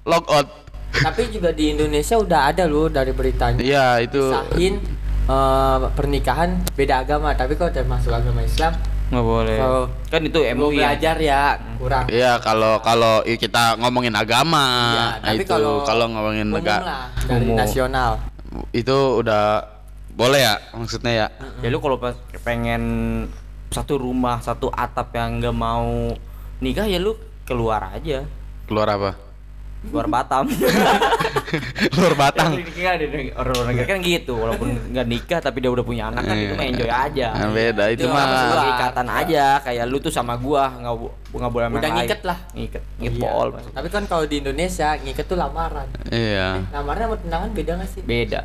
log 0.04 0.28
out. 0.28 0.48
Tapi 0.92 1.32
juga 1.32 1.56
di 1.56 1.72
Indonesia 1.72 2.16
udah 2.16 2.52
ada 2.52 2.68
loh 2.68 2.92
dari 2.92 3.10
beritanya. 3.10 3.56
Iya, 3.58 4.04
itu 4.04 4.20
Sahin 4.28 4.84
eh, 5.26 5.78
pernikahan 5.90 6.68
beda 6.76 7.02
agama, 7.02 7.32
tapi 7.32 7.56
kalau 7.56 7.72
termasuk 7.72 8.12
agama 8.12 8.44
Islam, 8.44 8.76
nggak 9.06 9.24
boleh 9.24 9.58
Kalau 9.58 9.84
kan 10.06 10.22
itu 10.22 10.40
MUI 10.52 10.76
ya 10.76 10.92
belajar 10.92 11.16
ya 11.18 11.42
kurang. 11.78 12.06
Iya, 12.08 12.32
kalau 12.38 12.78
kalau 12.80 13.24
i- 13.24 13.36
kita 13.36 13.76
ngomongin 13.78 14.14
agama, 14.14 14.66
Iya, 14.92 15.00
nah 15.00 15.12
tapi 15.26 15.38
itu 15.38 15.48
kalau 15.48 15.74
kalau 15.82 16.06
ngomongin 16.10 16.48
negara 16.50 17.08
dari 17.24 17.48
Umum. 17.48 17.56
nasional. 17.56 18.12
itu 18.72 18.96
udah 19.20 19.68
boleh 20.12 20.40
ya 20.42 20.56
maksudnya 20.72 21.12
ya. 21.14 21.28
ya 21.60 21.68
lu 21.68 21.80
kalau 21.80 22.00
pas 22.00 22.16
pengen 22.40 22.82
satu 23.68 23.98
rumah 23.98 24.40
satu 24.40 24.70
atap 24.70 25.12
yang 25.12 25.40
nggak 25.40 25.54
mau 25.54 26.14
nikah 26.58 26.86
ya 26.86 26.98
lu 26.98 27.16
keluar 27.44 27.92
aja 27.92 28.24
Keluar 28.66 28.90
apa? 28.90 29.12
keluar 29.86 30.10
Batam 30.10 30.50
Keluar 31.94 32.18
Batang. 32.18 32.58
Nggak 32.58 32.94
ada 32.96 33.06
orang 33.38 33.66
negara 33.70 33.88
kan 33.88 34.00
gitu 34.02 34.34
walaupun 34.34 34.74
nggak 34.90 35.06
nikah 35.06 35.40
tapi 35.40 35.62
dia 35.62 35.70
udah 35.70 35.86
punya 35.86 36.10
anak 36.10 36.26
kan 36.26 36.36
itu 36.36 36.54
mah 36.54 36.66
enjoy 36.66 36.90
aja 36.90 37.28
Nah, 37.32 37.50
beda 37.54 37.84
itu 37.88 38.02
Itu 38.02 38.10
mah. 38.10 38.26
sebagai 38.26 38.70
ikatan 38.72 39.08
aja 39.08 39.46
kayak 39.62 39.86
lu 39.86 39.98
tuh 40.00 40.10
sama 40.10 40.34
gua 40.36 40.74
nggak 40.74 40.94
nggak 41.32 41.52
boleh 41.52 41.66
Udah 41.70 41.92
ngiket 41.94 42.22
lah. 42.24 42.38
ngiket 42.52 42.82
Iya. 42.82 43.10
ngipol 43.12 43.48
maksudnya. 43.52 43.76
Tapi 43.76 43.88
kan 43.90 44.04
kalau 44.06 44.26
di 44.26 44.36
Indonesia 44.40 44.90
ngiket 44.98 45.26
tuh 45.26 45.38
lamaran. 45.38 45.88
Iya. 46.08 46.50
Lamaran 46.72 47.02
sama 47.06 47.16
tunangan 47.20 47.50
beda 47.52 47.72
gak 47.78 47.90
sih? 47.92 48.02
beda 48.02 48.42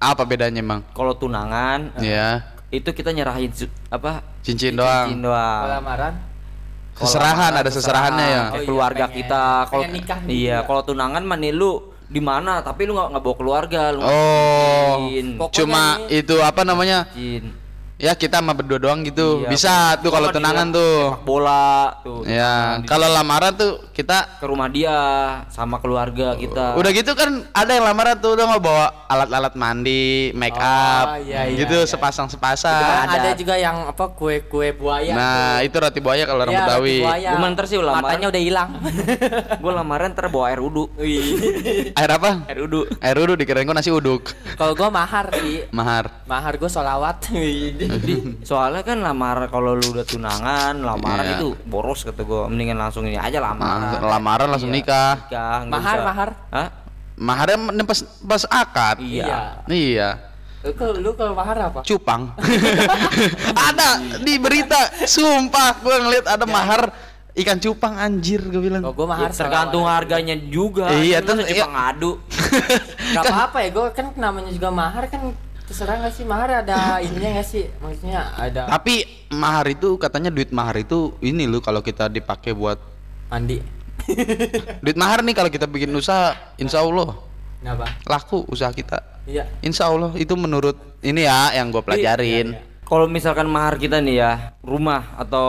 Apa 0.00 0.22
bedanya, 0.24 0.58
Emang? 0.58 0.80
kalau 0.90 1.12
tunangan 1.12 1.92
Iya. 1.96 2.48
Itu 2.72 2.88
kita 2.88 3.12
nyerahin 3.12 3.52
apa 3.86 4.24
Cincin 4.40 4.74
doang. 4.74 5.06
cincin 5.06 5.20
doang 5.22 5.62
lamaran 5.70 6.14
Seserahan, 6.92 7.56
ada 7.56 7.70
seserahannya 7.72 8.26
ya. 8.26 8.42
Oh 8.44 8.52
iya, 8.54 8.66
keluarga 8.68 9.04
pengen- 9.06 9.16
kita 9.18 9.44
kalau 9.64 9.84
nih 9.88 10.02
iya 10.28 10.56
juga. 10.58 10.66
kalau 10.68 10.82
tunangan 10.84 11.22
mah 11.24 11.38
nih 11.40 11.50
lu 11.50 11.72
di 12.04 12.20
mana 12.20 12.60
tapi 12.60 12.84
lu 12.84 12.92
nggak 12.92 13.08
nggak 13.08 13.22
bawa 13.24 13.36
keluarga 13.36 13.82
lu 13.90 14.00
Oh, 14.00 15.08
cincin. 15.08 15.26
Cuma 15.54 15.82
nih- 16.04 16.20
itu 16.20 16.36
apa 16.38 16.60
namanya? 16.62 17.08
Cincin. 17.08 17.48
Ya 18.02 18.18
kita 18.18 18.42
sama 18.42 18.50
berdua 18.50 18.82
doang 18.82 19.06
gitu. 19.06 19.46
Iya, 19.46 19.48
Bisa 19.54 19.74
tuh 20.02 20.10
kalau 20.10 20.34
tunangan 20.34 20.74
tuh. 20.74 21.14
sepak 21.14 21.22
bola 21.22 21.70
tuh 22.02 22.26
Ya, 22.26 22.82
kalau 22.82 23.06
lamaran 23.06 23.54
tuh 23.54 23.78
kita 23.94 24.42
ke 24.42 24.46
rumah 24.50 24.66
dia 24.66 24.90
sama 25.52 25.78
keluarga 25.78 26.34
kita 26.34 26.74
udah 26.74 26.90
gitu 26.90 27.14
kan 27.14 27.46
ada 27.52 27.78
yang 27.78 27.86
lamaran 27.86 28.18
tuh 28.18 28.34
udah 28.34 28.44
nggak 28.50 28.62
bawa 28.64 28.86
alat-alat 29.06 29.54
mandi, 29.54 30.32
make 30.34 30.56
up, 30.56 31.14
Oh, 31.14 31.20
iya, 31.20 31.44
iya, 31.46 31.54
gitu 31.62 31.78
iya. 31.78 31.86
sepasang-sepasang. 31.86 32.72
Kan 32.80 33.06
ada. 33.06 33.18
ada 33.22 33.30
juga 33.36 33.54
yang 33.54 33.86
apa 33.86 34.10
kue-kue 34.16 34.72
buaya. 34.72 35.12
Nah, 35.12 35.60
itu 35.60 35.76
roti 35.76 36.00
buaya 36.00 36.24
kalau 36.24 36.42
orang 36.42 36.56
Iya, 36.56 36.64
Betawi. 36.64 36.98
Gua 37.04 37.66
sih 37.68 37.76
lamaran. 37.78 38.02
Matanya 38.02 38.26
udah 38.32 38.42
hilang. 38.42 38.70
gue 39.62 39.72
lamaran 39.72 40.08
ntar 40.10 40.26
bawa 40.32 40.50
air 40.50 40.58
udu 40.58 40.88
Air 41.92 42.10
apa? 42.10 42.48
air 42.48 42.58
udu 42.64 42.88
Air 42.98 43.16
uduk 43.20 43.36
dikirain 43.38 43.68
gua 43.68 43.76
nasi 43.76 43.92
uduk. 43.92 44.32
Kalau 44.56 44.72
gua 44.74 44.88
mahar 44.88 45.28
sih. 45.36 45.68
Mahar. 45.70 46.08
Mahar 46.26 46.56
gua 46.56 46.70
solawat. 46.72 47.28
Jadi 47.94 48.14
soalnya 48.40 48.80
kan 48.80 48.98
lamaran 48.98 49.46
kalau 49.46 49.72
lu 49.72 49.86
udah 49.90 50.02
tunangan 50.02 50.74
lamaran 50.76 51.24
Iya. 51.26 51.34
itu 51.36 51.48
boros 51.64 52.00
kata 52.00 52.20
gue 52.20 52.42
mendingan 52.46 52.78
langsung 52.78 53.04
ini 53.04 53.14
aja 53.14 53.36
lamaran 53.36 53.92
Langsung- 53.92 54.08
lamaran 54.08 54.48
langsung 54.48 54.70
Iya, 54.70 54.78
nikah. 54.78 55.12
nikah 55.22 55.58
Mahar, 55.66 55.80
usah- 55.94 56.04
mahar. 56.04 56.30
Hah? 56.48 56.68
Maharnya 57.14 57.56
pas 57.82 57.98
pas 58.20 58.42
akad. 58.46 58.96
Iya. 58.98 59.62
Iya. 59.66 60.08
Lu 60.62 60.72
kalau 60.72 60.94
lu 60.96 61.10
kalau 61.12 61.32
mahar 61.32 61.56
apa? 61.60 61.80
Cupang. 61.82 62.32
ada 63.68 63.88
di 64.18 64.34
berita, 64.36 64.78
sumpah 65.04 65.76
gua 65.78 65.98
ngeliat 65.98 66.26
ada 66.28 66.46
mahar 66.46 66.88
ikan 67.32 67.56
cupang 67.56 67.96
anjir 67.96 68.38
gue 68.42 68.60
bilang. 68.60 68.82
Gua 68.86 68.94
Ya, 68.94 69.06
mahar 69.08 69.30
tergantung 69.30 69.82
solawat. 69.82 69.98
harganya 70.04 70.36
juga 70.38 70.92
Iya, 70.92 71.18
Masa 71.18 71.26
tuh, 71.26 71.34
cuma 71.42 71.50
iya. 71.50 71.66
ngadu 71.66 72.12
Gak 73.12 73.22
apa-apa 73.24 73.58
ya, 73.58 73.68
gua 73.70 73.86
kan 73.90 74.06
namanya 74.14 74.50
juga 74.50 74.68
mahar 74.68 75.04
kan 75.06 75.32
terserah 75.72 75.96
gak 75.98 76.12
sih 76.12 76.22
mahar 76.22 76.60
ada 76.60 77.00
ininya 77.00 77.40
gak 77.40 77.48
sih? 77.48 77.64
Maksudnya 77.80 78.28
ada 78.36 78.68
Tapi 78.68 79.08
mahar 79.32 79.64
itu 79.66 79.96
katanya 79.96 80.28
duit 80.28 80.52
mahar 80.52 80.76
itu 80.76 81.16
ini 81.18 81.48
loh 81.48 81.58
kalau 81.58 81.80
kita 81.80 82.06
dipakai 82.06 82.52
buat 82.52 82.76
mandi. 83.26 83.56
duit 84.84 84.94
mahar 84.94 85.24
nih 85.24 85.32
kalau 85.32 85.48
kita 85.48 85.64
bikin 85.64 85.88
usaha, 85.90 86.36
insya 86.56 86.84
Allah 86.84 87.16
Kenapa? 87.58 87.88
laku 88.04 88.44
usaha 88.46 88.68
kita. 88.68 89.00
Iya. 89.24 89.48
Insya 89.62 89.88
Allah 89.88 90.12
itu 90.14 90.34
menurut 90.34 90.76
ini 91.00 91.24
ya 91.24 91.54
yang 91.54 91.72
gue 91.72 91.80
pelajarin. 91.80 92.52
kalau 92.82 93.08
misalkan 93.08 93.48
mahar 93.48 93.80
kita 93.80 94.04
nih 94.04 94.20
ya 94.20 94.32
rumah 94.60 95.16
atau 95.16 95.48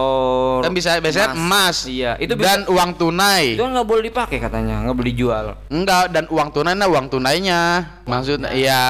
Kan 0.63 0.71
bisa 0.71 0.95
biasanya 0.95 1.36
emas. 1.36 1.83
iya 1.83 2.15
itu 2.15 2.39
bisa, 2.39 2.55
dan 2.55 2.71
uang 2.71 2.95
tunai. 2.95 3.59
itu 3.59 3.65
nggak 3.65 3.83
boleh 3.83 4.03
dipakai 4.07 4.39
katanya 4.39 4.79
nggak 4.79 4.95
boleh 4.95 5.09
dijual 5.12 5.45
Enggak, 5.67 6.07
dan 6.15 6.31
uang 6.31 6.49
tunai 6.55 6.71
nah 6.71 6.88
uang 6.88 7.12
tunainya. 7.12 7.83
Maksudnya 8.07 8.55
iya. 8.55 8.83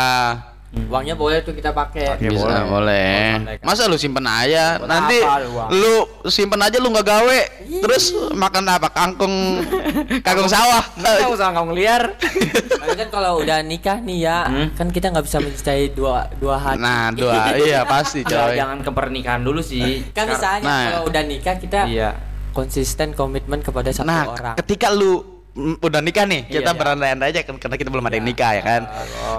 Uangnya 0.74 1.14
boleh 1.14 1.42
tuh 1.42 1.54
kita 1.54 1.70
pakai. 1.70 2.18
Pakai. 2.18 2.28
Bisa 2.28 2.42
boleh. 2.44 2.66
boleh. 2.66 3.22
Boleh. 3.40 3.58
Masa 3.62 3.86
lu 3.86 3.94
simpen 3.94 4.26
aja? 4.26 4.78
Buat 4.78 4.90
Nanti 4.90 5.18
apa 5.22 5.70
lu 5.70 5.94
simpen 6.28 6.58
aja 6.60 6.78
lu 6.78 6.90
nggak 6.90 7.06
gawe. 7.06 7.40
Terus 7.80 8.04
makan 8.32 8.64
apa? 8.68 8.90
Kangkung 8.90 9.62
kangkung 10.26 10.46
sawah. 10.48 10.82
Kita 10.96 11.30
usah 11.30 11.54
ngomong 11.54 11.74
liar. 11.74 12.18
Tapi 12.18 12.94
kan 12.96 13.08
kalau 13.10 13.38
udah 13.40 13.62
nikah 13.62 14.02
nih 14.02 14.18
ya, 14.20 14.38
Hmm. 14.44 14.68
kan 14.74 14.90
kita 14.90 15.10
nggak 15.10 15.24
bisa 15.24 15.38
mencintai 15.40 15.94
dua 15.94 16.26
dua 16.36 16.58
hati. 16.58 16.82
Nah, 16.82 17.14
dua 17.14 17.54
iya 17.56 17.86
pasti 17.86 18.22
Ya, 18.22 18.50
coy. 18.50 18.58
jangan 18.58 18.78
ke 18.82 18.90
pernikahan 18.90 19.42
dulu 19.42 19.62
sih. 19.62 20.10
kan 20.10 20.26
misalnya 20.26 20.62
Nah. 20.64 20.82
kalau 20.90 21.02
udah 21.06 21.24
nikah 21.24 21.56
kita 21.56 21.86
Iya. 21.86 22.18
konsisten 22.50 23.14
komitmen 23.14 23.62
kepada 23.62 23.90
satu 23.90 24.06
Nah, 24.06 24.26
orang. 24.28 24.56
ketika 24.58 24.90
lu 24.90 25.22
udah 25.54 26.02
nikah 26.02 26.26
nih, 26.26 26.50
Iya, 26.50 26.54
kita 26.60 26.72
iya. 26.72 26.80
berandai-andai 26.80 27.30
aja 27.30 27.42
kan 27.44 27.56
karena 27.56 27.78
kita 27.78 27.90
belum 27.90 28.02
ada 28.04 28.16
yang 28.16 28.26
nikah 28.26 28.52
ya 28.52 28.64
kan. 28.64 28.82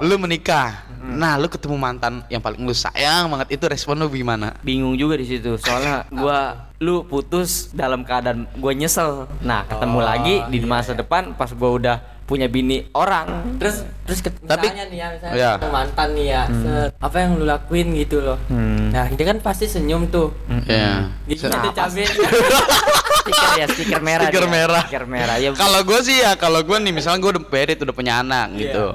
Lu 0.00 0.14
menikah. 0.16 0.93
Nah, 1.06 1.36
lu 1.36 1.46
ketemu 1.46 1.76
mantan 1.76 2.24
yang 2.26 2.40
paling 2.40 2.58
lu 2.58 2.72
sayang 2.72 3.28
banget 3.28 3.52
itu 3.52 3.64
respon 3.64 3.94
lu 3.94 4.08
gimana? 4.08 4.56
bingung 4.60 4.94
juga 4.94 5.14
di 5.14 5.26
situ 5.26 5.54
soalnya 5.56 6.08
gua 6.14 6.38
lu 6.78 7.02
putus 7.02 7.68
dalam 7.70 8.00
keadaan 8.00 8.48
gua 8.54 8.72
nyesel 8.72 9.28
nah 9.38 9.62
ketemu 9.64 9.94
Oh, 9.94 10.02
lagi 10.02 10.34
di 10.48 10.58
iya, 10.58 10.66
masa 10.66 10.90
iya. 10.90 10.98
depan 10.98 11.22
pas 11.32 11.50
gua 11.50 11.70
udah 11.72 11.96
punya 12.22 12.46
bini 12.46 12.88
orang 12.90 13.28
terus 13.54 13.84
terus 14.02 14.18
ket- 14.18 14.40
Tapi- 14.40 14.64
misalnya 14.66 14.84
nih 14.86 14.96
ya 14.96 15.06
misalnya 15.10 15.34
Iya. 15.34 15.50
ketemu 15.54 15.72
mantan 15.74 16.08
nih 16.10 16.26
ya 16.26 16.42
set, 16.48 16.90
apa 16.98 17.16
yang 17.18 17.30
lu 17.34 17.44
lakuin 17.44 17.88
gitu 17.94 18.16
loh 18.18 18.38
Hmm. 18.46 18.88
nah 18.90 19.04
dia 19.06 19.24
kan 19.26 19.38
pasti 19.38 19.64
senyum 19.66 20.08
tuh 20.08 20.32
Ya. 20.64 21.12
gitu 21.26 21.46
Nah, 21.46 21.58
ada 21.58 21.68
pas- 21.68 21.92
cabai 21.92 22.04
stiker 22.04 23.50
ya 23.54 23.66
stiker 23.68 24.00
merah 24.00 24.24
Stiker 24.26 24.40
dia. 24.42 24.52
merah. 24.52 24.82
stiker 24.82 25.04
merah 25.06 25.36
ya 25.36 25.48
Kalau 25.52 25.80
gue 25.82 25.98
sih 26.00 26.16
ya, 26.18 26.32
kalau 26.34 26.60
gue 26.60 26.76
nih 26.78 26.92
misalnya 26.92 27.18
gue 27.18 27.30
udah 27.30 27.44
married, 27.46 27.78
udah 27.78 27.94
punya 27.94 28.12
anak 28.18 28.46
Iya. 28.50 28.60
gitu. 28.62 28.86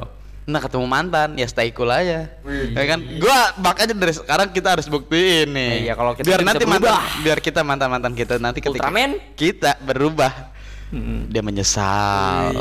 Nah 0.49 0.57
ketemu 0.57 0.89
mantan 0.89 1.37
ya 1.37 1.45
stay 1.45 1.69
cool 1.69 1.93
aja, 1.93 2.25
Wih. 2.41 2.73
ya 2.73 2.83
kan? 2.89 2.99
Gue 3.05 3.37
makanya 3.61 3.93
dari 3.93 4.17
sekarang 4.17 4.49
kita 4.49 4.73
harus 4.73 4.89
buktiin 4.89 5.53
nih. 5.53 5.85
Iya, 5.85 5.93
kalau 5.93 6.17
kita 6.17 6.25
biar 6.25 6.41
bisa 6.41 6.49
nanti 6.49 6.65
mantan, 6.65 6.93
biar 7.21 7.37
kita 7.37 7.61
mantan 7.61 7.87
mantan 7.93 8.13
kita 8.17 8.41
nanti 8.41 8.57
ketika 8.57 8.89
Ultraman? 8.89 9.21
kita 9.37 9.77
berubah, 9.85 10.48
Mm. 10.89 11.29
dia 11.29 11.41
menyesal 11.41 12.57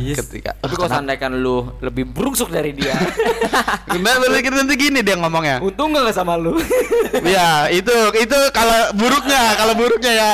Yes. 0.00 0.20
ketika. 0.20 0.52
tapi 0.54 0.74
kalau 0.74 0.90
seandainya 0.90 1.28
lu 1.30 1.80
lebih 1.80 2.04
brungsuk 2.06 2.48
dari 2.48 2.70
dia 2.70 2.92
Nah, 3.90 4.16
berarti 4.16 4.48
nanti 4.48 4.74
gini 4.76 5.00
dia 5.00 5.16
ngomongnya. 5.16 5.60
untung 5.60 5.90
gak 5.90 6.12
sama 6.12 6.36
lu 6.36 6.60
ya 7.26 7.68
itu 7.68 7.90
itu 8.14 8.38
kalau 8.50 8.92
buruknya 8.92 9.56
kalau 9.56 9.72
buruknya 9.72 10.12
ya 10.12 10.30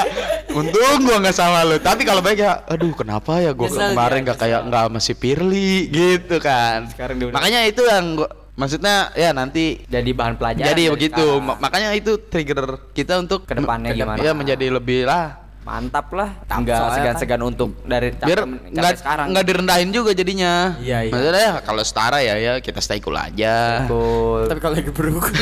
untung 0.50 0.98
gua 1.02 1.16
nggak 1.20 1.32
sama 1.32 1.62
lu 1.62 1.76
tapi 1.78 2.02
kalau 2.02 2.18
baik 2.18 2.38
ya 2.38 2.64
aduh 2.64 2.92
kenapa 2.92 3.38
ya 3.38 3.52
gua 3.52 3.68
kemarin 3.68 4.20
nggak 4.22 4.38
kayak 4.38 4.60
nggak 4.66 4.84
masih 4.90 5.14
Pirli 5.14 5.86
gitu 5.86 6.36
kan 6.38 6.88
Sekarang 6.88 7.16
dia 7.16 7.30
makanya 7.30 7.62
itu 7.64 7.80
yang 7.80 8.16
gua 8.16 8.28
maksudnya 8.54 9.12
ya 9.12 9.30
nanti 9.30 9.84
jadi 9.84 10.10
bahan 10.10 10.34
pelajaran 10.34 10.66
jadi 10.66 10.82
begitu 10.90 11.20
sekarang. 11.20 11.44
Ma- 11.44 11.58
makanya 11.60 11.92
itu 11.92 12.16
trigger 12.18 12.90
kita 12.90 13.20
untuk 13.20 13.44
Ke 13.44 13.52
depannya 13.52 13.92
gimana? 13.92 14.16
ya 14.18 14.32
menjadi 14.32 14.66
lebih 14.72 15.04
lah 15.04 15.45
mantap 15.66 16.06
lah. 16.14 16.30
Tam- 16.46 16.62
nggak 16.62 16.78
segan-segan 16.94 17.42
untuk 17.42 17.74
dari 17.82 18.14
biar 18.14 18.46
nggak 18.46 19.02
sekarang. 19.02 19.26
nggak 19.34 19.44
direndahin 19.44 19.90
juga 19.90 20.14
jadinya. 20.14 20.78
Iya, 20.78 20.98
iya. 21.04 21.10
maksudnya 21.10 21.42
ya 21.42 21.54
kalau 21.60 21.82
setara 21.82 22.18
ya 22.22 22.34
ya 22.38 22.52
kita 22.62 22.78
stay 22.78 23.02
cool 23.02 23.18
aja. 23.18 23.82
Betul. 23.82 24.46
tapi 24.46 24.60
kalau 24.62 24.74
lagi 24.78 24.92
buruk. 24.94 25.26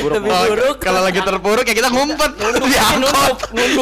Kalau- 0.00 0.46
buruk. 0.46 0.76
Kalau 0.78 1.00
lagi 1.02 1.18
terpuruk 1.18 1.66
ya 1.66 1.74
kita 1.74 1.90
ngumpet. 1.90 2.30
Di 2.62 2.78
angkot. 2.78 3.36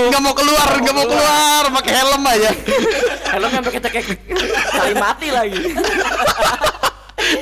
Nggak 0.09 0.23
mau 0.25 0.33
keluar, 0.33 0.69
nggak 0.73 0.95
mau 0.95 1.05
keluar, 1.05 1.63
pakai 1.69 1.93
helm 1.93 2.23
aja. 2.25 2.51
Helm 3.29 3.51
sampai 3.53 3.71
kita 3.71 3.89
kayak 3.93 4.07
kali 4.73 4.95
mati 4.97 5.29
lagi. 5.29 5.61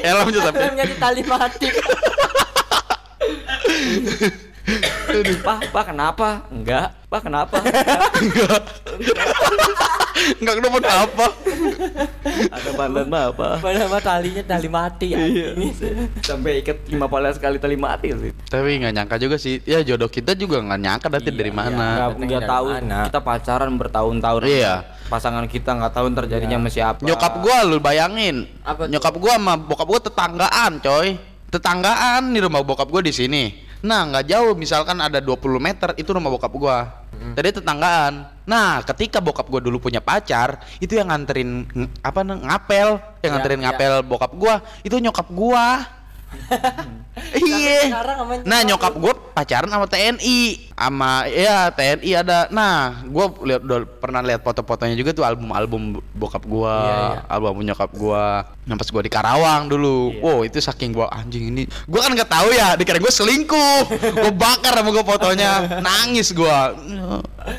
helm 0.03 0.27
juga 0.29 0.51
tapi. 0.51 0.67
menjadi 0.67 0.95
tali 0.99 1.23
mati 1.23 1.69
Pak, 5.24 5.72
Pak 5.72 5.85
kenapa? 5.94 6.29
Enggak. 6.52 6.88
Pak 7.09 7.20
kenapa? 7.24 7.57
Enggak. 8.20 8.61
Enggak 10.37 10.55
kenapa 10.59 10.76
apa. 11.07 11.26
Ada 12.26 12.70
bandan 12.74 13.07
mah 13.07 13.22
apa? 13.33 13.48
padahal 13.62 13.88
mah 13.88 14.02
talinya 14.02 14.42
tali 14.42 14.68
mati 14.68 15.07
Iya. 15.14 15.55
anjing. 15.55 15.72
Sampai 16.20 16.61
ikat 16.61 16.90
15 16.90 17.38
kali 17.38 17.57
tali 17.62 17.76
mati 17.79 18.11
sih. 18.12 18.33
Tapi 18.50 18.83
nggak 18.83 18.92
nyangka 18.92 19.16
juga 19.22 19.37
sih. 19.38 19.62
Ya 19.64 19.81
jodoh 19.87 20.11
kita 20.11 20.35
juga 20.35 20.61
nggak 20.61 20.81
nyangka 20.83 21.07
nanti 21.09 21.31
dari 21.31 21.52
mana. 21.55 22.11
Enggak 22.12 22.42
dari 22.42 22.50
tahu 22.50 22.66
mana? 22.74 22.98
kita 23.09 23.20
pacaran 23.22 23.72
bertahun-tahun. 23.79 24.40
Iya. 24.44 24.74
Pasangan 25.07 25.46
kita 25.46 25.70
nggak 25.79 25.92
tahu 25.94 26.07
ntar 26.12 26.26
jadinya 26.26 26.59
sama 26.59 26.70
siapa. 26.72 27.00
Nyokap 27.07 27.33
gua 27.40 27.57
lu 27.62 27.79
bayangin. 27.79 28.50
Apa 28.66 28.90
tuh? 28.90 28.92
Nyokap 28.92 29.14
gua 29.16 29.33
sama 29.38 29.55
bokap 29.55 29.87
gua 29.87 30.00
tetanggaan, 30.02 30.72
coy. 30.83 31.09
Tetanggaan 31.48 32.35
nih 32.35 32.40
rumah 32.42 32.66
bokap 32.66 32.90
gua 32.90 33.00
di 33.00 33.14
sini. 33.14 33.65
Nah, 33.87 34.03
nggak 34.11 34.27
jauh 34.27 34.53
misalkan 34.59 34.99
ada 34.99 35.22
20 35.22 35.62
meter 35.62 35.94
itu 35.94 36.11
rumah 36.11 36.27
bokap 36.27 36.51
gua. 36.59 37.07
Jadi 37.38 37.62
tetanggaan. 37.62 38.27
Nah, 38.42 38.83
ketika 38.83 39.22
bokap 39.22 39.46
gua 39.46 39.62
dulu 39.62 39.79
punya 39.79 40.03
pacar, 40.03 40.59
itu 40.83 40.99
yang 40.99 41.07
nganterin 41.07 41.64
ng- 41.70 41.92
apa 42.03 42.27
ngapel, 42.27 42.99
yang 43.22 43.22
Ya, 43.22 43.31
nganterin 43.38 43.61
ya. 43.62 43.64
ngapel 43.70 43.92
bokap 44.03 44.33
gua, 44.35 44.55
itu 44.83 44.99
nyokap 44.99 45.31
gua. 45.31 45.87
Iya. 47.37 47.91
sekarang 47.91 48.17
sama 48.23 48.33
Nah, 48.45 48.61
nyokap 48.62 48.93
gue 48.93 49.12
pacaran 49.33 49.71
sama 49.73 49.87
TNI, 49.89 50.41
sama 50.69 51.25
ya 51.27 51.73
TNI 51.73 52.11
ada. 52.12 52.39
Nah, 52.53 53.03
gue 53.03 53.27
lihat 53.49 53.61
udah 53.65 53.79
pernah 53.99 54.21
lihat 54.21 54.45
foto-fotonya 54.45 54.95
juga 54.95 55.17
tuh 55.17 55.25
album-album 55.25 55.99
bokap 56.12 56.45
gua, 56.45 56.77
Iya, 56.77 56.95
iya. 56.95 57.21
album 57.27 57.65
nyokap 57.65 57.91
gua. 57.97 58.47
Yang 58.69 58.79
pas 58.85 58.89
gua 58.93 59.03
di 59.03 59.12
Karawang 59.12 59.62
dulu. 59.67 60.12
Iya. 60.12 60.23
Wow, 60.23 60.39
itu 60.45 60.59
saking 60.61 60.93
gua 60.93 61.09
anjing 61.09 61.51
ini. 61.51 61.62
Gua 61.89 62.05
kan 62.05 62.12
nggak 62.12 62.31
tahu 62.31 62.49
ya, 62.53 62.77
dikira 62.77 63.01
gue 63.01 63.12
selingkuh. 63.12 63.81
gue 64.23 64.33
bakar 64.37 64.77
sama 64.77 64.91
gua 64.93 65.05
fotonya, 65.09 65.81
nangis 65.81 66.31
gua. 66.37 66.77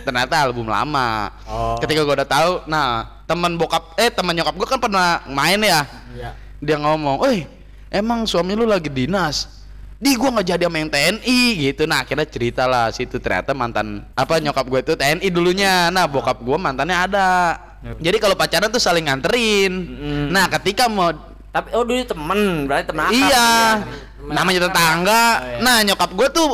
Ternyata 0.06 0.48
album 0.48 0.70
lama. 0.70 1.34
Oh. 1.50 1.76
Ketika 1.82 2.06
gua 2.06 2.24
udah 2.24 2.30
tahu, 2.30 2.52
nah 2.70 3.20
teman 3.28 3.58
bokap 3.60 3.98
eh 4.00 4.08
teman 4.08 4.38
nyokap 4.38 4.54
gua 4.56 4.68
kan 4.70 4.80
pernah 4.80 5.20
main 5.28 5.60
ya 5.60 5.84
Iya. 6.16 6.32
dia 6.64 6.78
ngomong, 6.80 7.20
"Eh, 7.28 7.44
emang 7.92 8.28
suami 8.28 8.54
lu 8.56 8.68
lagi 8.68 8.92
dinas?" 8.92 9.58
Di 9.98 10.14
gua 10.14 10.30
nggak 10.30 10.46
jadi 10.46 10.70
sama 10.70 10.78
yang 10.78 10.94
TNI 10.94 11.42
gitu. 11.58 11.90
Nah, 11.90 12.06
akhirnya 12.06 12.30
cerita 12.30 12.70
lah 12.70 12.94
situ 12.94 13.18
ternyata 13.18 13.58
mantan 13.58 14.06
apa 14.14 14.38
nyokap 14.38 14.70
gue 14.70 14.80
itu 14.86 14.94
TNI 14.94 15.28
dulunya. 15.34 15.90
Nah, 15.90 16.06
bokap 16.06 16.38
gua 16.46 16.62
mantannya 16.62 16.94
ada. 16.94 17.58
Jadi 17.98 18.18
kalau 18.22 18.38
pacaran 18.38 18.70
tuh 18.70 18.78
saling 18.78 19.10
nganterin. 19.10 19.74
Mm. 19.74 20.26
Nah, 20.30 20.46
ketika 20.54 20.86
mau 20.86 21.10
Tapi 21.48 21.74
oh 21.74 21.82
dulu 21.82 22.06
temen, 22.06 22.70
berarti 22.70 22.94
temen 22.94 23.10
akrab. 23.10 23.18
iya, 23.18 23.50
Temen 23.82 24.34
namanya 24.38 24.60
akrab 24.62 24.70
tetangga. 24.70 25.24
Oh, 25.26 25.34
iya. 25.42 25.60
Nah, 25.66 25.78
nyokap 25.82 26.10
gue 26.14 26.28
tuh 26.30 26.50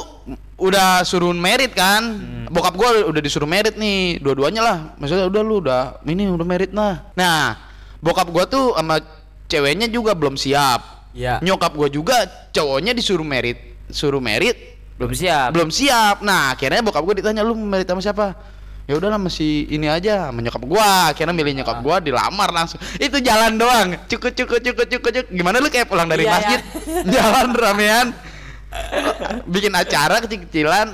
udah 0.64 1.04
suruh 1.04 1.36
merit 1.36 1.76
kan. 1.76 2.00
Hmm. 2.24 2.48
Bokap 2.48 2.80
gue 2.80 3.12
udah 3.12 3.20
disuruh 3.20 3.50
merit 3.50 3.76
nih, 3.76 4.24
dua-duanya 4.24 4.62
lah. 4.64 4.78
Maksudnya 4.96 5.28
udah 5.28 5.42
lu 5.44 5.60
udah 5.60 6.00
ini 6.08 6.32
udah 6.32 6.48
merit 6.48 6.72
lah. 6.72 7.04
Nah, 7.20 7.60
bokap 8.00 8.32
gue 8.32 8.44
tuh 8.48 8.72
sama 8.80 9.04
ceweknya 9.52 9.92
juga 9.92 10.16
belum 10.16 10.40
siap. 10.40 11.03
Iya. 11.14 11.38
Nyokap 11.46 11.78
gue 11.78 11.90
juga 11.94 12.26
cowoknya 12.52 12.92
disuruh 12.98 13.26
merit, 13.26 13.58
suruh 13.94 14.22
merit 14.22 14.58
Belum 14.98 15.14
siap. 15.14 15.50
belum 15.54 15.70
siap. 15.70 16.22
Nah, 16.22 16.54
akhirnya 16.54 16.82
bokap 16.82 17.02
gue 17.06 17.22
ditanya 17.22 17.42
lu 17.46 17.54
merit 17.58 17.86
sama 17.86 18.02
siapa? 18.02 18.34
Ya 18.84 19.00
udahlah 19.00 19.16
masih 19.16 19.64
ini 19.72 19.88
aja 19.88 20.28
sama 20.28 20.44
nyokap 20.44 20.60
gua. 20.68 21.16
Akhirnya 21.16 21.32
milih 21.32 21.56
nyokap 21.64 21.80
gua 21.80 22.04
dilamar 22.04 22.52
langsung. 22.52 22.84
Itu 23.00 23.16
jalan 23.24 23.56
doang. 23.56 23.96
Cukup 24.12 24.36
cukup 24.36 24.60
cukup 24.60 24.86
cukup 24.92 25.12
cukup. 25.16 25.32
Gimana 25.32 25.64
lu 25.64 25.72
kayak 25.72 25.88
pulang 25.88 26.04
dari 26.12 26.28
Iya, 26.28 26.36
masjid? 26.36 26.60
Jalan 27.16 27.56
ramean. 27.56 28.08
Bikin 29.48 29.72
acara 29.72 30.20
kecil-kecilan, 30.20 30.88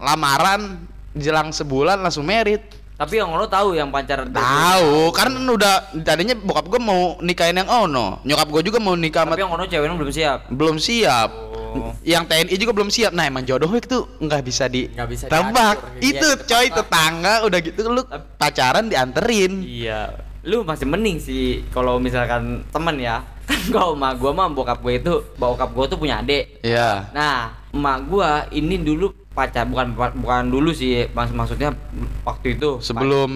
lamaran 0.00 0.88
jelang 1.12 1.52
sebulan 1.52 2.00
langsung 2.00 2.24
merit. 2.24 2.64
Tapi 3.04 3.20
yang 3.20 3.36
lo 3.36 3.44
tahu 3.44 3.76
yang 3.76 3.92
pacaran 3.92 4.32
Tahu, 4.32 5.12
kan 5.12 5.28
udah 5.28 5.74
tadinya 6.00 6.32
bokap 6.34 6.64
gua 6.66 6.80
mau 6.80 7.00
nikahin 7.20 7.60
yang 7.60 7.68
ono. 7.68 8.24
Nyokap 8.24 8.48
gua 8.48 8.62
juga 8.64 8.80
mau 8.80 8.96
nikah 8.96 9.28
sama 9.28 9.36
Tapi 9.36 9.44
yang 9.44 9.52
ono 9.52 9.64
ceweknya 9.68 9.92
belum 9.94 10.08
siap. 10.10 10.38
belum 10.48 10.76
siap. 10.80 11.30
Oh. 11.74 11.92
Yang 12.00 12.24
TNI 12.24 12.56
juga 12.56 12.72
belum 12.72 12.88
siap. 12.88 13.12
Nah, 13.12 13.28
emang 13.28 13.44
jodoh 13.44 13.68
itu 13.68 14.08
nggak 14.16 14.40
bisa 14.40 14.64
di 14.66 14.88
Nggak 14.88 15.08
bisa 15.10 15.24
tebak. 15.28 15.76
diatur. 16.00 16.00
Itu 16.00 16.28
Iya, 16.32 16.44
coy 16.48 16.66
tetangga 16.72 17.34
udah 17.44 17.58
gitu 17.60 17.80
lu 17.86 18.02
pacaran 18.34 18.88
dianterin. 18.88 19.52
Iya. 19.60 20.00
Lu 20.40 20.64
masih 20.64 20.88
mending 20.88 21.20
sih 21.20 21.44
kalau 21.68 22.00
misalkan 22.00 22.64
temen 22.72 22.96
ya. 22.96 23.20
Kan 23.44 23.60
kalau 23.68 23.92
emak 23.92 24.16
gua 24.16 24.32
mah 24.32 24.48
bokap 24.48 24.80
gue 24.80 24.96
itu, 24.96 25.14
bokap 25.36 25.76
gua 25.76 25.84
tuh 25.84 26.00
punya 26.00 26.24
adik. 26.24 26.64
Iya. 26.64 27.12
Nah, 27.12 27.52
emak 27.74 27.98
gua 28.06 28.30
ini 28.48 28.78
dulu 28.78 29.10
pacar 29.34 29.66
bukan 29.66 29.98
bukan 30.14 30.42
dulu 30.46 30.70
sih, 30.70 31.10
mas 31.10 31.34
maksudnya 31.34 31.74
waktu 32.22 32.54
itu 32.54 32.78
Sebelum 32.78 33.26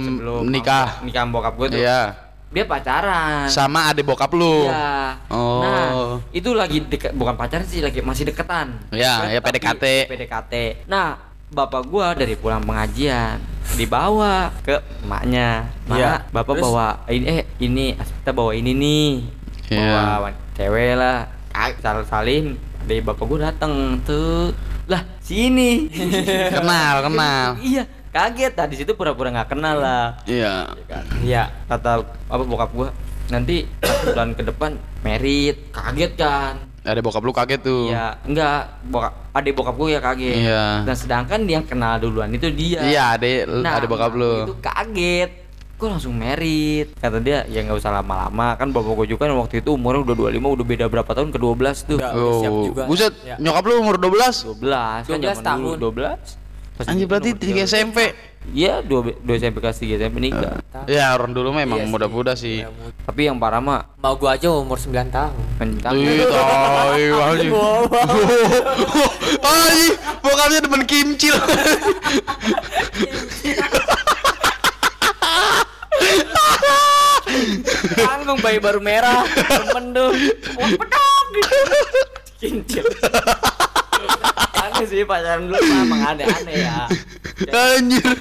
nikah. 0.47 1.03
nikah 1.03 1.27
sama 1.27 1.35
bokap 1.35 1.55
gua 1.59 1.67
tuh. 1.67 1.83
Iya. 1.83 2.01
Dia 2.49 2.65
pacaran. 2.65 3.45
Sama 3.51 3.93
adik 3.93 4.09
bokap 4.09 4.33
lu. 4.33 4.65
Iya. 4.65 5.21
Oh. 5.29 5.61
Nah, 5.61 5.91
itu 6.33 6.57
lagi 6.57 6.81
deket, 6.81 7.13
bukan 7.13 7.37
pacaran 7.37 7.67
sih, 7.67 7.85
lagi 7.85 8.01
masih 8.01 8.25
deketan. 8.25 8.73
Iya, 8.89 9.13
Kan, 9.21 9.29
ya 9.29 9.41
tapi 9.43 9.59
PDKT. 9.59 9.85
PDKT. 10.09 10.55
Nah, 10.89 11.19
bapak 11.51 11.83
gua 11.85 12.17
dari 12.17 12.39
pulang 12.41 12.65
pengajian 12.65 13.37
dibawa 13.77 14.49
ke 14.65 14.81
emaknya. 15.05 15.69
Mak, 15.85 15.97
Iya. 15.99 16.13
bapak 16.33 16.55
Terus? 16.57 16.65
bawa 16.65 16.87
ini 17.11 17.25
eh 17.29 17.41
ini 17.61 17.85
kita 17.99 18.33
bawa 18.33 18.53
ini 18.57 18.73
nih. 18.73 19.11
Iya. 19.69 19.93
Bawa 20.17 20.29
cewek 20.57 20.93
lah. 20.97 21.19
Salim 22.07 22.55
dari 22.89 23.01
bapak 23.01 23.21
gue 23.23 23.39
dateng 23.39 23.73
tuh 24.03 24.49
lah 24.87 25.05
sini 25.21 25.85
Kenal, 26.55 27.05
kenal. 27.05 27.49
iya 27.61 27.85
kaget 28.09 28.53
tadi 28.55 28.75
situ 28.75 28.93
pura-pura 28.93 29.29
nggak 29.31 29.49
kenal 29.49 29.77
lah 29.77 30.17
Iya. 30.25 30.73
Iya. 31.21 31.53
kata 31.69 32.01
apa 32.25 32.43
bokap 32.43 32.73
gua 32.73 32.89
nanti 33.29 33.69
bulan 34.03 34.33
ke 34.33 34.43
depan 34.43 34.73
merit 35.05 35.69
kaget 35.69 36.17
kan 36.17 36.57
Ada 36.81 36.99
bokap 36.99 37.21
lu 37.21 37.31
kaget 37.31 37.61
tuh. 37.61 37.93
ya 37.93 38.17
enggak 38.25 38.81
bokap 38.89 39.13
adik 39.31 39.53
bokap 39.53 39.77
gua 39.77 39.89
ya 39.91 40.01
kaget 40.01 40.35
Iya. 40.41 40.65
dan 40.83 40.97
sedangkan 40.97 41.41
yang 41.45 41.61
kenal 41.63 42.01
duluan 42.01 42.33
itu 42.33 42.49
dia 42.49 42.81
Iya, 42.81 43.03
adek 43.15 43.45
nah 43.61 43.77
ada 43.77 43.85
bokap 43.85 44.13
lu. 44.15 44.49
itu 44.49 44.57
kaget 44.59 45.31
gua 45.79 45.91
langsung 45.91 46.13
merit 46.13 46.93
kata 46.95 47.19
dia 47.19 47.43
ya 47.47 47.61
nggak 47.61 47.77
usah 47.77 47.93
lama-lama 47.93 48.53
kan 48.53 48.69
bapak 48.69 48.93
gua 48.93 49.05
juga 49.05 49.25
kan 49.25 49.33
waktu 49.37 49.59
itu 49.59 49.73
umurnya 49.73 50.05
udah 50.05 50.29
25 50.29 50.53
udah 50.53 50.67
beda 50.67 50.85
berapa 50.87 51.09
tahun 51.09 51.29
ke 51.31 51.39
12 51.39 51.85
tuh 51.85 51.97
Udah. 51.97 52.13
udah 52.13 52.33
siap 52.37 52.51
Oh, 52.51 52.65
juga. 52.65 52.83
buset, 52.85 53.13
Ya. 53.23 53.35
nyokap 53.39 53.63
lu 53.63 53.73
umur 53.79 53.97
12? 53.97 54.45
12 54.45 55.05
kan 55.05 55.17
12 55.17 55.33
zaman 55.33 55.41
tahun. 55.41 55.63
dulu 55.63 55.75
12 55.95 56.19
Pas 56.75 56.87
Anjir 56.87 57.07
berarti 57.07 57.29
nomor 57.29 57.43
3 57.43 57.47
13. 57.59 57.67
SMP. 57.67 57.99
Iya, 58.49 58.81
2 58.81 59.19
2 59.19 59.35
SMP 59.35 59.59
kelas 59.59 59.77
3 59.77 59.99
SMP 59.99 60.17
nikah. 60.21 60.53
Ya, 60.87 61.11
orang 61.11 61.33
dulu 61.33 61.51
mah 61.51 61.61
emang 61.61 61.77
Iya 61.77 61.85
sih. 61.85 61.91
muda-muda 61.91 62.33
sih. 62.33 62.63
Iya, 62.63 62.71
muda. 62.71 62.93
Tapi 63.03 63.21
yang 63.25 63.37
parah 63.37 63.59
mah 63.59 63.83
Mau 63.99 64.15
gua 64.15 64.35
aja 64.35 64.47
umur 64.49 64.79
9 64.79 65.11
tahun. 65.11 65.33
mencang. 65.59 65.93
Ih, 65.93 66.23
tai 66.31 67.11
anjing. 67.11 67.51
Anjing, 69.43 69.95
bokapnya 70.23 70.59
demen 70.63 70.83
kimcil. 70.87 71.35
Tanggung 77.99 78.41
bayi 78.41 78.59
baru 78.59 78.81
merah, 78.83 79.23
temen 79.29 79.95
tuh. 79.95 80.11
Wah, 80.59 80.71
pedok 80.75 81.25
gitu. 81.35 81.59
Kincil. 82.39 82.85
Aneh 84.59 84.87
sih 84.87 85.03
pacaran 85.03 85.51
dulu 85.51 85.59
mah 85.59 85.79
emang 85.83 86.03
aneh-aneh 86.15 86.57
ya. 86.63 86.87
Anjir. 87.51 88.15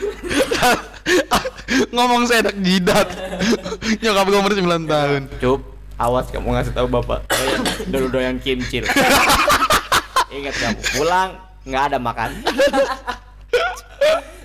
Ngomong 1.94 2.26
saya 2.26 2.46
enak 2.46 2.58
jidat. 2.66 3.08
Nyokap 4.02 4.26
gue 4.30 4.40
umur 4.42 4.54
9 4.54 4.90
tahun. 4.90 5.22
Cup, 5.38 5.62
awas 6.02 6.28
kamu 6.34 6.58
ngasih 6.58 6.74
tahu 6.74 6.88
bapak. 6.90 7.26
Dulu 7.90 8.10
doyan 8.10 8.42
kimcil. 8.42 8.86
Ingat 10.34 10.56
kamu, 10.60 10.80
pulang 10.98 11.30
nggak 11.64 11.84
ada 11.94 11.98
makan. 12.02 12.30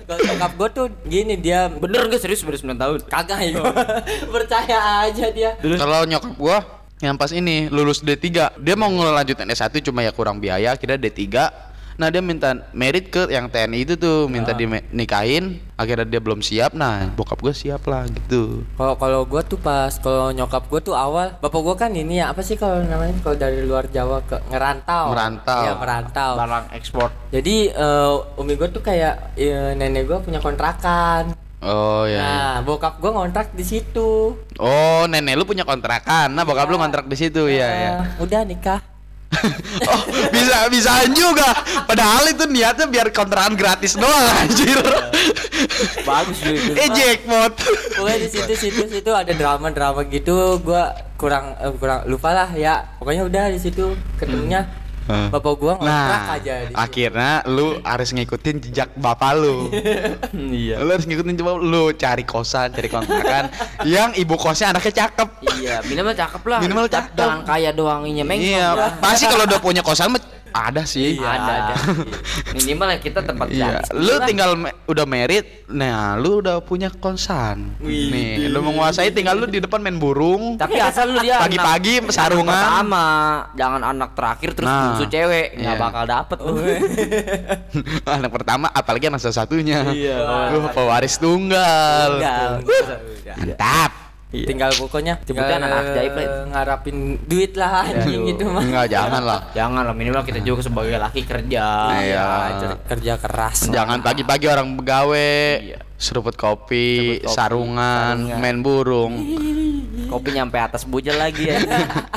Kalau 0.03 0.19
nyokap 0.19 0.51
gua 0.55 0.69
tuh 0.69 0.87
gini 1.05 1.35
dia 1.35 1.71
Bener 1.71 2.07
gak 2.07 2.21
serius 2.21 2.43
bener 2.43 2.59
9 2.59 2.75
tahun? 2.75 2.97
kagak 3.07 3.39
ya. 3.43 3.61
Percaya 4.33 4.77
aja 5.07 5.25
dia. 5.31 5.55
Kalau 5.57 6.03
nyokap 6.03 6.33
gua 6.35 6.57
yang 7.03 7.19
pas 7.19 7.35
ini 7.35 7.67
lulus 7.67 7.99
D3, 7.99 8.55
dia 8.63 8.75
mau 8.79 8.87
ngelanjutin 8.87 9.51
S1 9.51 9.75
cuma 9.83 10.07
ya 10.07 10.15
kurang 10.15 10.39
biaya, 10.39 10.71
akhirnya 10.71 10.95
D3. 10.95 11.19
Nah, 11.93 12.09
dia 12.09 12.21
minta 12.25 12.57
merit 12.73 13.13
ke 13.13 13.29
yang 13.29 13.49
TNI 13.49 13.85
itu 13.85 13.93
tuh, 13.93 14.25
minta 14.25 14.49
dinikahin, 14.51 15.61
akhirnya 15.77 16.07
dia 16.09 16.21
belum 16.21 16.41
siap. 16.41 16.73
Nah, 16.73 17.13
bokap 17.13 17.37
gua 17.41 17.53
siap 17.53 17.85
lah 17.85 18.09
gitu. 18.09 18.65
Kalau 18.77 18.95
kalau 18.97 19.21
gua 19.29 19.41
tuh 19.45 19.61
pas 19.61 19.93
kalau 20.01 20.33
nyokap 20.33 20.65
gua 20.69 20.81
tuh 20.81 20.95
awal 20.97 21.37
bapak 21.37 21.61
gua 21.61 21.75
kan 21.77 21.93
ini 21.93 22.17
ya 22.21 22.33
apa 22.33 22.41
sih 22.41 22.57
kalau 22.57 22.81
namanya 22.81 23.13
kalau 23.21 23.37
dari 23.37 23.61
luar 23.61 23.85
Jawa 23.93 24.25
ke 24.25 24.41
ngerantau. 24.49 25.13
Merantau. 25.13 25.61
Iya, 25.61 25.73
merantau. 25.77 26.31
Barang 26.37 26.65
ekspor. 26.73 27.09
Jadi 27.29 27.69
eh, 27.69 28.39
umi 28.41 28.53
gua 28.57 28.69
tuh 28.73 28.81
kayak 28.81 29.37
eh, 29.37 29.77
nenek 29.77 30.09
gua 30.09 30.17
punya 30.21 30.41
kontrakan. 30.41 31.33
Oh 31.63 32.03
ya. 32.03 32.19
Nah, 32.19 32.55
bokap 32.67 32.99
gua 32.99 33.23
ngontrak 33.23 33.55
di 33.55 33.63
situ. 33.63 34.35
Oh, 34.59 35.03
nenek 35.07 35.39
lu 35.39 35.47
punya 35.47 35.63
kontrakan. 35.63 36.33
Nah, 36.35 36.43
bokap 36.43 36.67
lu 36.67 36.75
kontrak 36.75 37.07
di 37.07 37.15
situ 37.15 37.47
ya 37.47 37.69
ya. 37.69 37.91
Eh, 38.01 38.23
Udah 38.23 38.43
nikah. 38.43 38.92
Oh, 39.83 39.99
bisa 40.31 40.69
bisaan 40.69 41.11
juga. 41.11 41.49
Padahal 41.83 42.29
itu 42.29 42.45
niatnya 42.45 42.87
biar 42.87 43.09
kontrakan 43.09 43.57
gratis 43.57 43.97
doang 43.97 44.27
anjir. 44.39 44.79
Bagus 46.07 46.37
juga 46.39 46.59
itu. 46.63 46.71
eh 46.77 46.89
jackpot. 46.89 47.53
Pokoknya 47.97 48.17
di 48.21 48.29
situ 48.29 48.53
situ 48.55 48.81
situ 48.87 49.11
ada 49.11 49.33
drama 49.33 49.67
drama 49.69 50.05
gitu. 50.05 50.61
Gua 50.61 50.93
kurang 51.17 51.57
eh, 51.57 51.73
kurang 51.75 52.05
lupa 52.05 52.31
lah 52.31 52.49
ya. 52.53 52.95
Pokoknya 52.97 53.27
udah 53.27 53.45
di 53.49 53.59
situ 53.59 53.97
ketemunya 54.15 54.63
Hmm. 54.63 54.82
Bapak 55.07 55.53
gua 55.59 55.73
ngontrak 55.77 56.21
Nah, 56.23 56.35
aja 56.39 56.53
di 56.67 56.73
akhirnya 56.73 57.33
lu 57.51 57.79
harus 57.83 58.09
ngikutin 58.15 58.55
jejak 58.63 58.89
bapak 58.95 59.31
lu. 59.37 59.67
Iya. 60.33 60.81
Lu 60.81 60.89
harus 60.89 61.05
ngikutin 61.05 61.35
coba 61.39 61.51
lu 61.59 61.83
cari 61.93 62.23
kosan, 62.25 62.73
cari 62.73 62.89
kontrakan 62.89 63.51
yang 63.93 64.15
ibu 64.17 64.35
kosnya 64.39 64.73
anaknya 64.73 65.05
cakep. 65.05 65.27
Iya, 65.61 65.75
minimal 65.85 66.13
cakep 66.15 66.41
lah. 66.45 66.59
Minimal 66.63 66.85
cakep. 66.89 67.13
Jangan 67.17 67.41
kaya 67.45 67.69
doang 67.75 68.01
mengkong. 68.05 68.39
Iya, 68.41 68.97
pasti 68.97 69.25
kalau 69.29 69.45
udah 69.45 69.59
punya 69.61 69.81
kosan 69.85 70.13
mah 70.13 70.32
ada 70.53 70.85
sih. 70.85 71.17
Iya, 71.17 71.25
ada 71.27 71.51
ada. 71.65 71.75
Minimal 72.53 72.87
ya 72.87 72.99
kita 72.99 73.19
tempat 73.19 73.49
Iya, 73.49 73.81
gratis. 73.81 73.89
lu 73.91 74.13
Lah. 74.13 74.23
tinggal 74.23 74.51
me- 74.53 74.77
udah 74.85 75.03
merit, 75.03 75.65
nah 75.67 76.13
lu 76.13 76.39
udah 76.39 76.61
punya 76.61 76.87
kosan. 76.89 77.73
Wih. 77.79 78.07
Nih, 78.07 78.47
lu 78.47 78.61
menguasai 78.61 79.09
tinggal 79.09 79.35
lu 79.35 79.45
di 79.45 79.57
depan 79.57 79.81
main 79.81 79.97
burung. 79.97 80.55
Tapi 80.55 80.77
asal 80.77 81.09
lu 81.09 81.19
dia 81.19 81.41
Pagi-pagi 81.41 81.99
anak- 81.99 82.13
sarungan. 82.13 82.53
pertama, 82.53 83.05
jangan 83.53 83.81
anak 83.83 84.09
terakhir 84.13 84.49
terus 84.53 84.67
Nah, 84.67 84.81
bungsu 84.87 85.05
cewek, 85.07 85.47
nggak 85.55 85.73
iya. 85.73 85.81
bakal 85.81 86.03
dapet 86.05 86.37
tuh. 86.37 86.55
anak 88.15 88.31
pertama 88.31 88.69
apalagi 88.69 89.09
anak 89.09 89.19
salah 89.19 89.37
satunya. 89.39 89.81
Iya. 89.85 90.17
Wah, 90.53 90.69
pewaris 90.69 91.17
tunggal. 91.17 92.21
Enggak. 92.21 92.49
Mantap. 93.35 93.91
Iya. 94.33 94.49
tinggal 94.49 94.73
pokoknya 94.73 95.21
tinggal 95.21 95.45
anak 95.45 95.93
ajaib 95.93 96.17
itu. 96.17 96.39
ngarapin 96.49 96.97
duit 97.23 97.53
lah 97.53 97.85
anjing 97.85 98.17
Aduh. 98.17 98.29
gitu 98.33 98.43
mah 98.49 98.65
Enggak, 98.65 98.85
jangan 98.89 99.21
lah. 99.21 99.39
Jangan 99.57 99.81
lah 99.85 99.93
minimal 99.93 100.25
kita 100.25 100.41
juga 100.41 100.65
sebagai 100.65 100.97
laki 100.97 101.21
kerja. 101.21 101.65
Iya. 101.93 102.25
cer- 102.57 102.81
kerja 102.89 103.13
keras 103.15 103.69
Jangan 103.69 104.01
pagi-pagi 104.01 104.49
orang 104.49 104.73
begawe, 104.73 105.29
Iya. 105.61 105.77
seruput 105.95 106.33
kopi, 106.33 107.21
Seruput 107.21 107.29
kopi, 107.29 107.29
sarungan, 107.29 108.15
sarungan. 108.25 108.37
main 108.41 108.57
burung. 108.59 109.13
Kopi 110.03 110.29
nyampe 110.31 110.57
atas 110.57 110.85
bujel 110.85 111.13
lagi 111.13 111.49
ya. 111.49 111.57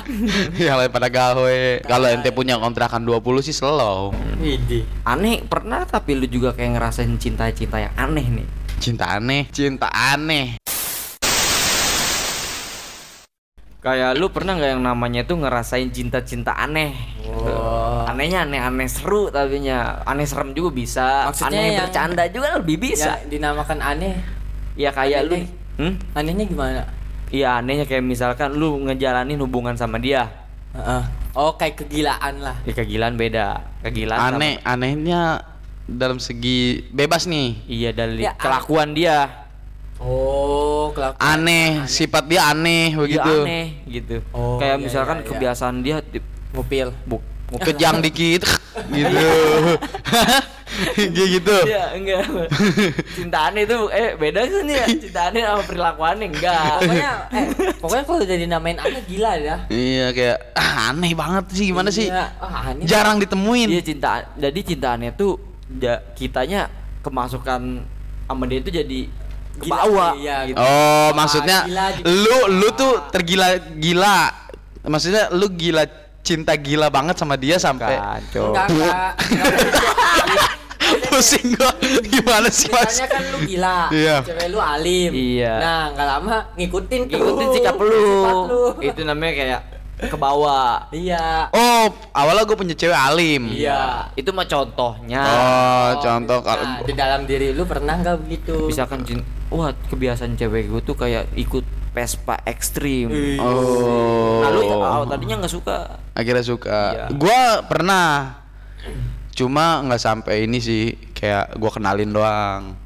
yang 0.58 0.76
lain 0.76 0.88
pada 0.88 1.08
gawe. 1.08 1.80
Kalau 1.80 2.06
ente 2.06 2.28
punya 2.28 2.56
kontrakan 2.56 3.00
20 3.00 3.20
sih 3.40 3.52
slow. 3.52 4.12
Widih. 4.36 4.84
aneh 5.02 5.40
pernah 5.42 5.84
tapi 5.84 6.12
lu 6.12 6.24
juga 6.24 6.52
kayak 6.52 6.76
ngerasain 6.76 7.12
cinta-cinta 7.16 7.76
yang 7.78 7.92
aneh 7.94 8.26
nih. 8.32 8.46
Cinta 8.76 9.08
aneh, 9.10 9.48
cinta 9.48 9.88
aneh. 9.88 10.60
Kayak 13.86 14.18
lu 14.18 14.26
pernah 14.28 14.58
nggak 14.58 14.70
yang 14.72 14.82
namanya 14.82 15.22
tuh 15.22 15.38
ngerasain 15.38 15.86
cinta-cinta 15.88 16.50
aneh? 16.50 16.90
Wow. 17.22 18.10
Anehnya 18.10 18.42
aneh-aneh 18.42 18.90
seru 18.90 19.30
tapinya. 19.30 20.02
Aneh 20.02 20.26
serem 20.26 20.50
juga 20.50 20.74
bisa. 20.74 21.30
Maksudnya 21.30 21.54
aneh 21.54 21.70
yang- 21.70 21.78
bercanda 21.86 22.24
juga 22.26 22.58
lebih 22.58 22.76
bisa. 22.82 23.14
Ya, 23.14 23.30
dinamakan 23.30 23.78
aneh 23.78 24.18
Ya 24.74 24.90
kayak 24.90 25.30
lu. 25.30 25.38
Aneh. 25.38 25.46
Hmm? 25.76 25.92
anehnya 26.16 26.48
gimana 26.48 26.82
Iya 27.28 27.60
anehnya 27.60 27.84
kayak 27.84 28.00
misalkan 28.00 28.56
lu 28.56 28.74
ngejalanin 28.82 29.38
hubungan 29.38 29.78
sama 29.78 30.02
dia. 30.02 30.34
Heeh. 30.74 31.02
oh 31.32 31.54
kayak 31.54 31.78
kegilaan 31.78 32.42
lah 32.42 32.58
Ya 32.66 32.74
kegilaan 32.74 33.14
beda. 33.14 33.62
Kegilaan 33.86 34.18
sama- 34.18 34.34
Aneh, 34.34 34.58
anehnya 34.66 35.46
dalam 35.86 36.18
segi 36.18 36.82
bebas 36.90 37.30
nih. 37.30 37.54
Iya 37.70 37.90
dari 37.92 38.26
Ya, 38.26 38.34
kelakuan 38.34 38.98
dia. 38.98 39.45
Oh 39.98 40.92
kelakuan 40.92 41.20
Aneh, 41.20 41.84
sifat 41.86 42.24
dia 42.26 42.48
aneh 42.48 42.92
Iya 42.92 42.98
begitu. 42.98 43.34
aneh 43.42 43.66
gitu. 43.86 44.16
Oh, 44.30 44.56
kayak 44.56 44.76
iya, 44.78 44.84
misalkan 44.84 45.16
iya, 45.18 45.22
iya. 45.24 45.30
kebiasaan 45.30 45.76
dia 45.80 45.96
di, 46.00 46.18
ngupil 46.52 46.88
buk, 47.04 47.22
Kejang 47.62 48.02
dikit 48.02 48.42
gitu. 48.96 49.26
Gitu. 50.96 51.56
Iya, 51.64 51.96
enggak. 51.96 52.52
Cinta 53.16 53.48
aneh 53.48 53.64
itu 53.64 53.88
eh 53.88 54.12
beda 54.12 54.44
kan 54.44 54.66
ya? 54.68 54.84
Cinta 55.08 55.32
aneh 55.32 55.40
sama 55.40 55.62
perilaku 55.64 56.02
aneh 56.04 56.28
enggak. 56.28 56.76
pokoknya 56.84 57.12
eh 57.32 57.44
pokoknya 57.80 58.04
kalau 58.04 58.18
udah 58.20 58.36
dinamain 58.36 58.76
aneh 58.76 59.02
gila 59.08 59.32
ya 59.40 59.56
Iya 59.72 60.06
kayak 60.12 60.38
ah, 60.52 60.92
aneh 60.92 61.16
banget 61.16 61.44
sih 61.56 61.64
gimana 61.72 61.88
sih? 61.88 62.12
Iya. 62.12 62.28
ah, 62.36 62.74
aneh 62.74 62.84
Jarang 62.84 63.16
ditemuin. 63.16 63.72
Iya 63.72 63.80
cinta 63.80 64.26
jadi 64.36 64.60
cinta 64.60 64.88
aneh 65.00 65.16
tuh 65.16 65.40
ja, 65.80 66.02
kitanya 66.12 66.68
kemasukan 67.00 67.86
sama 68.26 68.44
dia 68.44 68.58
itu 68.60 68.70
jadi 68.74 69.00
Gila, 69.56 69.76
kebawa 69.82 70.06
iya, 70.20 70.36
gitu. 70.44 70.56
Oh, 70.60 70.66
Wah, 70.66 71.08
maksudnya 71.16 71.58
gila 71.64 71.86
gitu. 71.96 72.04
lu 72.12 72.36
lu 72.60 72.68
tuh 72.76 72.92
tergila-gila. 73.08 74.18
Maksudnya 74.86 75.22
lu 75.34 75.46
gila 75.50 75.84
cinta 76.20 76.52
gila 76.54 76.90
banget 76.90 77.16
sama 77.16 77.34
dia 77.38 77.56
sampai 77.56 77.96
enggak 77.96 78.66
Enggak. 78.70 79.12
pusing 81.10 81.56
gua. 81.56 81.72
Gimana 82.04 82.48
sih, 82.52 82.68
Mas? 82.68 82.94
Ceritanya 83.00 83.08
kan 83.08 83.22
lu 83.32 83.38
gila, 83.48 83.78
Iya. 83.90 84.16
cewek 84.22 84.46
lu 84.52 84.58
alim. 84.60 85.10
Iya. 85.16 85.54
Nah, 85.58 85.82
nggak 85.96 86.06
lama 86.06 86.36
ngikutin 86.54 87.00
tuh. 87.08 87.16
Ngikutin 87.16 87.48
sikap 87.56 87.76
lu. 87.80 87.90
Sifat 87.96 88.36
lu. 88.46 88.62
Itu 88.84 89.00
namanya 89.02 89.32
kayak 89.32 89.60
kebawa. 89.96 90.92
Iya. 90.92 91.48
Oh, 91.56 91.88
awalnya 92.12 92.44
gue 92.44 92.56
punya 92.56 92.74
cewek 92.76 92.96
alim. 92.96 93.48
Iya. 93.48 94.12
Itu 94.12 94.36
mah 94.36 94.44
contohnya. 94.44 95.24
Oh, 95.24 95.88
contoh 96.04 96.38
kalau 96.44 96.64
Nah, 96.64 96.84
di 96.84 96.92
dalam 96.92 97.24
diri 97.24 97.56
lu 97.56 97.64
pernah 97.64 97.96
nggak 97.96 98.16
begitu? 98.20 98.68
Misalkan 98.68 99.02
cin- 99.08 99.24
wah 99.48 99.72
kebiasaan 99.72 100.36
cewek 100.36 100.68
gue 100.68 100.80
tuh 100.84 100.96
kayak 100.98 101.32
ikut 101.32 101.64
Vespa 101.96 102.36
ekstrim. 102.44 103.08
Oh. 103.40 104.44
Nah, 104.44 104.52
lu 104.52 104.60
oh, 104.68 105.08
tadinya 105.08 105.40
nggak 105.40 105.54
suka. 105.56 105.96
Akhirnya 106.12 106.44
suka. 106.44 106.80
Iya. 106.92 107.04
Gua 107.16 107.64
pernah. 107.64 108.36
Cuma 109.32 109.80
nggak 109.80 110.02
sampai 110.04 110.44
ini 110.44 110.60
sih. 110.60 110.92
Kayak 111.16 111.56
gua 111.56 111.72
kenalin 111.72 112.12
doang. 112.12 112.76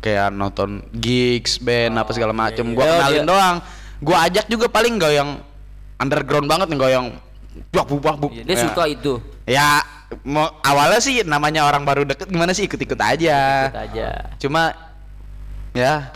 Kayak 0.00 0.32
nonton 0.32 0.80
gigs, 0.96 1.60
band 1.60 2.00
apa 2.00 2.16
segala 2.16 2.32
macem. 2.32 2.72
Gua 2.72 2.88
iya. 2.88 2.88
Oh, 2.88 2.96
kenalin 3.04 3.20
dia- 3.20 3.28
doang. 3.28 3.56
Gua 4.00 4.16
ajak 4.24 4.46
juga 4.48 4.66
paling 4.72 4.96
gak 4.96 5.12
yang 5.12 5.30
underground 5.96 6.46
banget 6.46 6.66
nih, 6.68 6.76
gak 6.76 6.92
yang 6.92 7.06
buak 7.70 7.86
buak 7.88 8.16
buk. 8.18 8.30
Iya, 8.30 8.42
dia 8.44 8.56
Ya. 8.56 8.62
suka 8.66 8.82
itu. 8.86 9.12
Ya, 9.44 9.68
mau 10.22 10.48
awalnya 10.60 10.98
sih 10.98 11.22
namanya 11.22 11.64
orang 11.64 11.82
baru 11.82 12.02
deket 12.02 12.26
gimana 12.26 12.50
sih 12.50 12.64
ikut-ikut 12.64 12.96
aja. 12.96 13.68
Ikut 13.68 13.82
aja. 13.92 14.08
Cuma 14.38 14.72
ya 15.72 16.10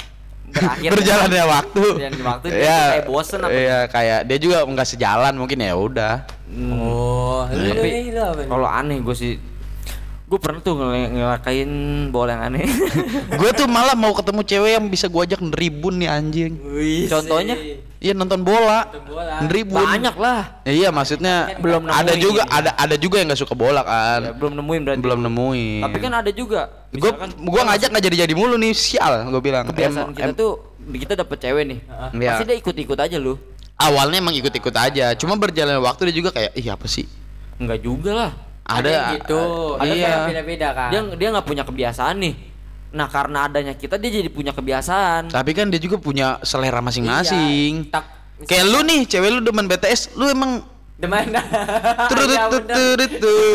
Berakhir 0.48 0.90
berjalannya 0.96 1.44
waktu. 1.44 1.82
Berjalannya 1.92 2.24
waktu, 2.24 2.46
dia 2.48 2.64
ya, 2.64 2.80
kayak 2.96 3.04
bosen 3.04 3.40
apa 3.44 3.52
Iya, 3.52 3.78
kayak 3.86 4.20
dia 4.24 4.38
juga 4.40 4.56
nggak 4.64 4.88
sejalan 4.88 5.34
mungkin 5.36 5.60
ya 5.60 5.76
udah. 5.76 6.14
Oh, 6.72 7.44
Tapi 7.44 7.84
nih, 7.84 8.04
lu 8.08 8.20
apa 8.24 8.40
nih? 8.40 8.48
kalau 8.48 8.64
aneh 8.64 8.98
gue 8.98 9.12
sih 9.12 9.36
gue 10.28 10.36
pernah 10.36 10.60
tuh 10.60 10.76
ngel- 10.76 11.08
ngelakain 11.10 11.70
bola 12.08 12.36
yang 12.36 12.42
aneh. 12.46 12.68
gue 13.40 13.50
tuh 13.50 13.64
malah 13.64 13.96
mau 13.96 14.12
ketemu 14.12 14.44
cewek 14.44 14.70
yang 14.76 14.84
bisa 14.86 15.08
gua 15.08 15.24
ajak 15.24 15.40
neribun 15.40 15.96
nih 15.96 16.06
anjing. 16.06 16.52
Wih, 16.60 17.08
Contohnya? 17.08 17.56
Iya 17.98 18.12
nonton 18.12 18.44
bola. 18.44 18.86
Nonton 18.86 19.04
bola. 19.08 19.34
Neribun. 19.42 19.80
Banyak 19.80 20.14
lah. 20.14 20.62
Ya, 20.62 20.72
iya 20.76 20.88
maksudnya 20.92 21.56
Belum 21.58 21.82
ada 21.82 22.12
nemuin. 22.12 22.20
juga 22.20 22.42
ada 22.46 22.70
ada 22.76 22.94
juga 22.94 23.18
yang 23.18 23.26
nggak 23.26 23.40
suka 23.40 23.56
bola 23.56 23.80
kan. 23.82 24.20
Ya, 24.22 24.32
belum 24.32 24.52
nemuin 24.54 24.80
berarti. 24.84 25.00
Belum 25.00 25.20
nemuin. 25.24 25.82
Tapi 25.82 25.96
kan 25.98 26.12
ada 26.14 26.30
juga. 26.30 26.60
gue 26.88 27.10
gua 27.42 27.62
ngajak 27.66 27.88
nggak 27.88 28.04
jadi-jadi 28.04 28.34
mulu 28.36 28.54
nih 28.54 28.72
sial 28.72 29.26
gue 29.26 29.40
bilang. 29.40 29.64
kebiasaan 29.66 30.08
Em- 30.08 30.14
kita 30.14 30.30
em- 30.30 30.36
tuh 30.36 30.52
kita 30.88 31.12
dapet 31.16 31.36
cewek 31.40 31.64
nih. 31.66 31.78
Iya. 32.14 32.30
Pasti 32.32 32.44
dia 32.44 32.56
ikut-ikut 32.56 32.98
aja 33.00 33.16
lu. 33.16 33.34
awalnya 33.74 34.18
emang 34.18 34.34
ikut-ikut 34.34 34.74
aja. 34.74 35.14
Cuma 35.14 35.34
berjalan 35.34 35.80
waktu 35.80 36.12
dia 36.12 36.16
juga 36.16 36.30
kayak 36.30 36.52
ih 36.52 36.68
apa 36.68 36.84
sih? 36.84 37.08
Enggak 37.56 37.80
juga 37.80 38.10
lah. 38.12 38.32
Ada 38.68 38.88
yang 38.88 39.06
gitu. 39.16 39.40
Ada 39.80 39.90
iya. 39.90 40.08
yang 40.08 40.22
beda-beda 40.28 40.68
kan. 40.76 40.90
Dia 40.92 41.00
dia 41.16 41.28
nggak 41.32 41.46
punya 41.46 41.64
kebiasaan 41.64 42.16
nih. 42.20 42.34
Nah 42.88 43.08
karena 43.08 43.38
adanya 43.44 43.72
kita 43.72 43.96
dia 43.96 44.10
jadi 44.12 44.28
punya 44.28 44.52
kebiasaan. 44.52 45.32
Tapi 45.32 45.50
kan 45.52 45.68
dia 45.68 45.80
juga 45.80 45.96
punya 45.96 46.36
selera 46.40 46.84
masing-masing. 46.84 47.88
Iya, 47.88 47.92
tak- 47.92 48.16
Kayak 48.38 48.70
lu 48.70 48.86
nih, 48.86 49.02
cewek 49.02 49.30
lu 49.34 49.40
demen 49.42 49.66
BTS, 49.66 50.14
lu 50.14 50.30
emang 50.30 50.62
Demen. 50.94 51.30
turut 52.10 52.26
Iya, 52.26 52.42
turut 52.46 52.64
bener. 52.66 52.74
turut 52.74 53.12
tuh. 53.22 53.54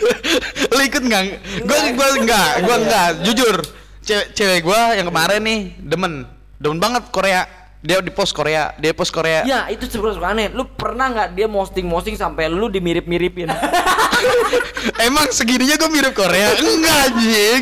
Lu 0.70 0.80
ikut 0.80 1.02
nggak? 1.02 1.22
Gua 1.66 1.78
gua 1.94 2.08
enggak, 2.14 2.50
gua 2.62 2.76
enggak. 2.82 3.08
Jujur, 3.26 3.56
cewek 4.00 4.26
cewek 4.34 4.60
gua 4.62 4.94
yang 4.94 5.10
kemarin 5.10 5.42
nih 5.42 5.60
demen, 5.78 6.30
demen 6.62 6.78
banget 6.78 7.10
Korea. 7.10 7.42
Dia 7.80 8.04
di 8.04 8.12
post 8.12 8.36
Korea, 8.36 8.76
dia 8.76 8.92
post 8.92 9.08
Korea. 9.08 9.40
Ya 9.48 9.64
itu 9.72 9.88
sebenarnya 9.88 10.16
suka 10.20 10.28
aneh. 10.36 10.46
Lu 10.52 10.68
pernah 10.68 11.08
nggak 11.08 11.32
dia 11.32 11.48
posting-posting 11.48 12.12
sampai 12.12 12.52
lu 12.52 12.68
dimirip-miripin? 12.68 13.48
Emang 15.08 15.32
segininya 15.32 15.80
gua 15.80 15.88
mirip 15.88 16.12
Korea? 16.12 16.60
Enggak 16.60 16.98
anjing. 17.08 17.60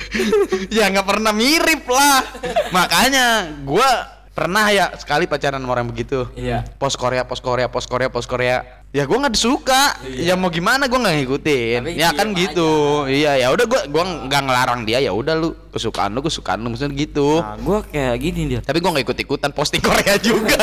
ya 0.76 0.92
nggak 0.92 1.06
pernah 1.08 1.32
mirip 1.32 1.88
lah. 1.88 2.20
Makanya 2.68 3.56
gua 3.64 4.19
pernah 4.40 4.64
ya 4.68 4.88
sekali 4.96 5.28
pacaran 5.28 5.60
sama 5.60 5.68
orang 5.70 5.86
begitu. 5.86 6.24
Iya. 6.32 6.64
Post 6.74 6.96
Korea, 6.96 7.22
post 7.22 7.40
Korea, 7.40 7.68
post 7.68 7.84
Korea, 7.84 8.08
post 8.08 8.24
Korea. 8.24 8.64
Ya 8.90 9.04
gua 9.04 9.20
nggak 9.20 9.36
suka. 9.36 10.00
Ya 10.08 10.34
mau 10.34 10.48
gimana 10.48 10.88
gua 10.88 10.98
nggak 10.98 11.16
ngikutin. 11.20 11.78
Tapi 11.84 11.94
ya 11.94 12.10
kan 12.10 12.32
diem 12.32 12.42
gitu. 12.42 12.70
Iya 13.06 13.38
ya 13.38 13.48
udah 13.48 13.62
gua 13.62 13.80
gua 13.86 14.02
nggak 14.24 14.40
ngelarang 14.42 14.80
dia 14.82 14.98
ya 14.98 15.12
udah 15.12 15.36
lu 15.36 15.52
kesukaan 15.68 16.10
lu 16.10 16.20
kesukaan 16.20 16.58
lu 16.58 16.72
maksudnya 16.72 16.96
gitu. 16.96 17.38
Nah, 17.38 17.54
gua 17.60 17.78
kayak 17.84 18.16
gini 18.18 18.40
dia. 18.48 18.60
Tapi 18.60 18.80
gua 18.80 18.90
nggak 18.90 19.04
ikut-ikutan 19.06 19.52
posting 19.52 19.78
Korea 19.78 20.16
juga. 20.18 20.58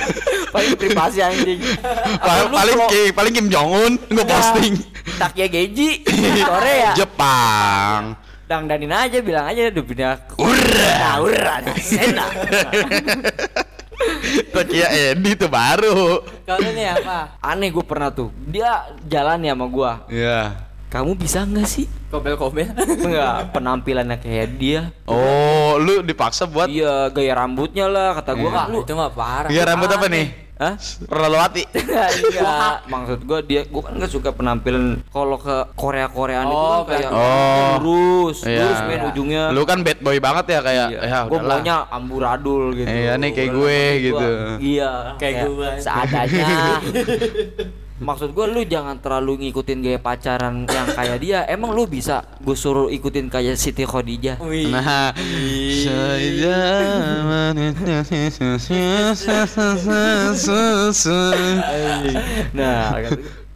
Paling 0.54 0.76
privasi 0.76 1.24
anjing. 1.24 1.64
paling 2.28 2.48
paling, 2.50 2.76
pro- 2.76 2.90
Ki- 2.90 3.12
paling 3.14 3.32
Kim 3.32 3.48
Jong 3.48 3.70
Un 3.70 3.92
gua 4.10 4.26
posting. 4.26 4.76
Takia 5.16 5.46
Geji 5.46 6.04
Korea. 6.50 6.92
Jepang. 6.92 8.18
Dangdanin 8.52 8.92
aja 8.92 9.16
bilang 9.24 9.48
aja 9.48 9.72
udah 9.72 9.80
pindah 9.80 10.12
ke 10.28 10.36
Ura. 10.36 11.24
Ura, 11.24 11.54
sena. 11.80 12.28
Takia 14.52 14.92
Edi 14.92 15.32
tuh 15.40 15.48
baru. 15.48 16.20
Kalau 16.44 16.68
nih 16.68 17.00
apa? 17.00 17.40
Aneh 17.40 17.72
gue 17.72 17.80
pernah 17.80 18.12
tuh. 18.12 18.28
Dia 18.44 18.92
jalan 19.08 19.40
ya 19.40 19.56
sama 19.56 19.66
gua. 19.72 20.04
Iya. 20.12 20.68
Kamu 20.92 21.16
bisa 21.16 21.48
nggak 21.48 21.64
sih? 21.64 21.88
Kobel-kobel. 22.12 22.68
Enggak, 22.76 23.56
penampilannya 23.56 24.20
kayak 24.20 24.48
dia. 24.60 24.92
Oh, 25.08 25.80
lu 25.80 26.04
dipaksa 26.04 26.44
buat 26.44 26.68
Iya, 26.68 27.08
gaya 27.08 27.32
rambutnya 27.32 27.88
lah 27.88 28.12
kata 28.20 28.36
gua. 28.36 28.50
Iya. 28.52 28.60
"Ah, 28.60 28.66
lu 28.68 28.84
itu 28.84 28.92
mah 28.92 29.08
parah. 29.16 29.48
Gaya 29.48 29.64
rambut 29.64 29.88
apa 29.88 30.06
nih? 30.12 30.51
Hah? 30.62 30.74
Rolowati. 31.04 31.66
Iya, 32.32 32.78
maksud 32.86 33.18
gua 33.22 33.40
dia 33.40 33.66
gua 33.66 33.82
kan 33.84 33.98
nggak 33.98 34.08
suka 34.08 34.30
penampilan 34.30 35.02
kalau 35.08 35.34
ke 35.36 35.74
Korea 35.74 36.06
Koreaan 36.06 36.46
itu 36.46 36.54
Oh, 36.54 36.82
kan 36.82 36.94
kayak 36.94 37.10
Oh. 37.10 37.74
lurus, 37.80 38.38
Iya. 38.44 38.62
lurus 38.62 38.80
main 38.84 39.02
ujungnya. 39.08 39.42
Lu 39.50 39.62
kan 39.64 39.78
bad 39.80 39.98
boy 39.98 40.18
banget 40.18 40.46
ya 40.48 40.60
kayak 40.60 40.86
Iya. 40.88 41.00
ya 41.02 41.18
gua 41.24 41.34
udahlah. 41.36 41.58
maunya 41.58 41.76
amburadul 41.88 42.62
gitu. 42.72 42.86
Iya, 42.86 43.12
nih 43.16 43.30
kayak 43.32 43.50
gue 43.52 43.80
gitu. 44.00 44.28
Iya, 44.60 44.90
Kayak 45.18 45.34
gua. 45.48 45.68
Seadanya. 45.76 46.46
Maksud 48.02 48.34
gua 48.34 48.46
lu 48.46 48.62
jangan 48.62 48.98
terlalu 48.98 49.46
ngikutin 49.46 49.78
gaya 49.78 49.96
pacaran 49.96 50.66
yang 50.66 50.86
kayak 50.90 51.18
dia. 51.18 51.40
Emang 51.46 51.70
lu 51.70 51.86
bisa 51.86 52.26
gue 52.38 52.52
suruh 52.52 52.90
ikutin 52.90 53.30
kayak 53.30 53.54
Siti 53.54 53.86
Khadijah? 53.86 54.42
Nah, 54.68 55.14
Nah, 62.52 62.82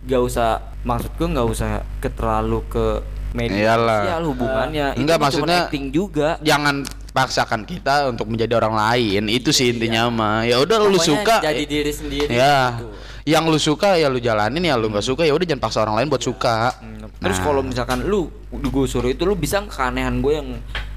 gak 0.07 0.23
usah 0.23 0.49
maksud 0.83 1.11
gua 1.19 1.29
nggak 1.29 1.49
usah 1.51 1.69
ke 1.99 2.09
terlalu 2.09 2.63
ke 2.71 2.87
media 3.35 3.75
Iyalah. 3.75 4.01
sosial 4.01 4.23
hubungannya. 4.31 4.87
Itu 4.95 5.01
Enggak, 5.03 5.19
maksudnya- 5.21 5.67
acting 5.67 5.87
juga. 5.91 6.29
jangan 6.41 6.87
paksakan 7.11 7.65
kita 7.65 8.09
untuk 8.09 8.29
menjadi 8.29 8.57
orang 8.57 8.77
lain. 8.77 9.27
Itu 9.29 9.51
sih 9.51 9.73
intinya 9.73 10.07
mah. 10.09 10.45
Ya 10.45 10.61
udah 10.61 10.79
lu 10.81 10.97
suka. 10.97 11.43
jadi 11.43 11.65
diri 11.65 11.93
sendiri. 11.93 12.31
Ya. 12.31 12.77
gitu. 12.79 12.87
Yang 13.27 13.45
lu 13.51 13.59
suka 13.59 13.99
ya 13.99 14.07
lu 14.07 14.23
jalanin 14.23 14.63
ya 14.63 14.79
lu 14.79 14.87
nggak 14.87 15.03
suka 15.03 15.27
ya 15.27 15.35
udah 15.35 15.43
jangan 15.43 15.59
paksa 15.59 15.83
orang 15.83 15.99
lain 15.99 16.07
buat 16.07 16.23
suka. 16.23 16.79
Terus 17.19 17.39
Nah. 17.41 17.45
kalau 17.45 17.61
misalkan 17.67 18.07
lu 18.07 18.31
gue 18.55 18.87
suruh 18.87 19.11
itu 19.11 19.27
lu 19.27 19.35
bisa 19.35 19.67
keanehan 19.67 20.23
gue 20.23 20.33
yang 20.39 20.49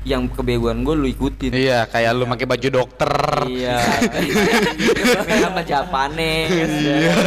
yang 0.05 0.21
kebegoan 0.29 0.85
gue 0.85 0.93
lu 0.93 1.09
ikutin. 1.09 1.49
Iya, 1.49 1.89
kayak 1.89 2.13
lu 2.13 2.29
pakai 2.29 2.45
baju 2.45 2.67
dokter. 2.69 3.11
Iya. 3.49 3.81
Sama 5.41 5.65
Japane. 5.65 6.33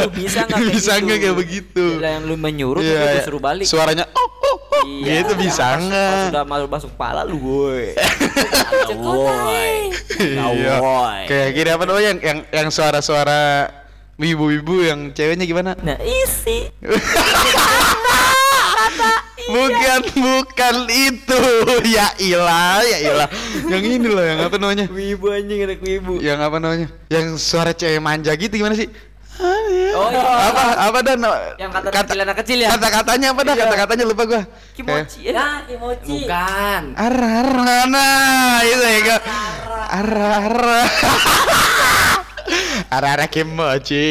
Lu 0.07 0.09
bisa 0.15 0.47
nggak 0.47 0.61
kayak 0.63 0.71
Bisa 0.71 0.93
gitu? 0.95 1.05
nggak 1.05 1.19
kayak 1.19 1.37
begitu? 1.37 1.85
Yang 1.99 2.23
lu 2.23 2.35
menyuruh 2.39 2.81
Iya, 2.81 2.95
terus 2.95 3.03
iya. 3.03 3.13
gue 3.13 3.27
suruh 3.27 3.43
balik. 3.43 3.67
Suaranya 3.67 4.05
oh 4.07 4.31
oh 4.31 4.59
oh. 4.71 4.85
Iya. 4.87 5.27
Gitu 5.27 5.33
bisa 5.35 5.67
nggak? 5.83 6.31
Sudah 6.31 6.45
masuk 6.47 6.69
masuk 6.71 6.91
kepala 6.95 7.27
lu, 7.27 7.43
woi. 7.43 7.91
Woi. 9.03 9.91
Iya. 10.23 10.75
Kayak 11.27 11.49
gini 11.53 11.69
apa 11.75 11.83
namanya 11.85 12.07
yang 12.07 12.19
yang, 12.23 12.39
yang 12.55 12.69
suara-suara 12.71 13.67
ibu-ibu 14.21 14.85
yang 14.85 15.11
ceweknya 15.17 15.45
gimana? 15.49 15.71
Nah, 15.81 15.97
isi. 16.03 16.69
Bukan, 19.43 20.01
bukan 20.23 20.77
itu. 20.89 21.43
Ya 21.91 22.15
ilah, 22.23 22.81
ya 22.87 22.99
ilah. 23.03 23.29
Yang 23.67 23.85
ini 23.99 24.07
loh, 24.07 24.23
yang 24.23 24.39
apa 24.47 24.57
namanya? 24.57 24.87
Wibu 24.87 25.35
anjing 25.35 25.67
anak 25.67 25.81
wibu. 25.83 26.23
Yang 26.23 26.39
apa 26.41 26.57
namanya? 26.63 26.87
Yang 27.11 27.27
suara 27.43 27.75
cewek 27.75 27.99
manja 27.99 28.31
gitu 28.39 28.55
gimana 28.55 28.79
sih? 28.79 28.87
Oh 29.43 29.59
iya. 29.67 29.97
Apa 30.53 30.63
apa 30.93 30.99
dan 31.03 31.25
Yang 31.59 31.71
kata 31.73 31.89
kecil 31.91 32.19
anak 32.23 32.37
kecil 32.45 32.59
ya? 32.63 32.69
Kata-katanya 32.77 33.27
apa 33.35 33.41
dah? 33.43 33.55
Iya. 33.57 33.63
Kata-katanya 33.67 34.05
lupa 34.07 34.23
gua. 34.29 34.43
Kimochi. 34.77 35.19
eh. 35.27 35.35
Ya, 35.35 35.49
kimochi. 35.67 36.07
Bukan. 36.23 36.83
Ara 36.95 37.29
ara 37.43 37.79
nah, 37.91 38.61
itu 38.63 38.85
ya 38.85 39.01
gua. 39.03 39.19
Ara 39.91 40.81
ara. 42.73 42.97
Ara 42.97 43.09
ara 43.21 43.27
kimochi. 43.29 44.05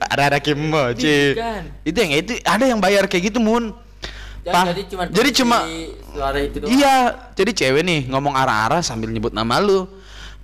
Ara 0.00 0.22
ara 0.32 0.38
kimochi. 0.38 1.34
Bukan. 1.34 1.62
Itu 1.84 1.98
yang 2.04 2.12
itu 2.14 2.32
ada 2.44 2.64
yang 2.64 2.80
bayar 2.80 3.04
kayak 3.08 3.32
gitu, 3.32 3.38
Mun. 3.40 3.72
Pah- 4.48 4.72
jadi 4.72 4.82
cuma 4.88 5.02
jadi 5.12 5.30
cuma 5.34 5.56
suara 6.08 6.38
itu 6.40 6.56
doang. 6.56 6.72
Iya, 6.72 6.96
jadi 7.36 7.50
cewek 7.52 7.82
nih 7.84 8.00
ngomong 8.08 8.32
ara-ara 8.32 8.80
sambil 8.80 9.12
nyebut 9.12 9.32
nama 9.36 9.60
lu. 9.60 9.84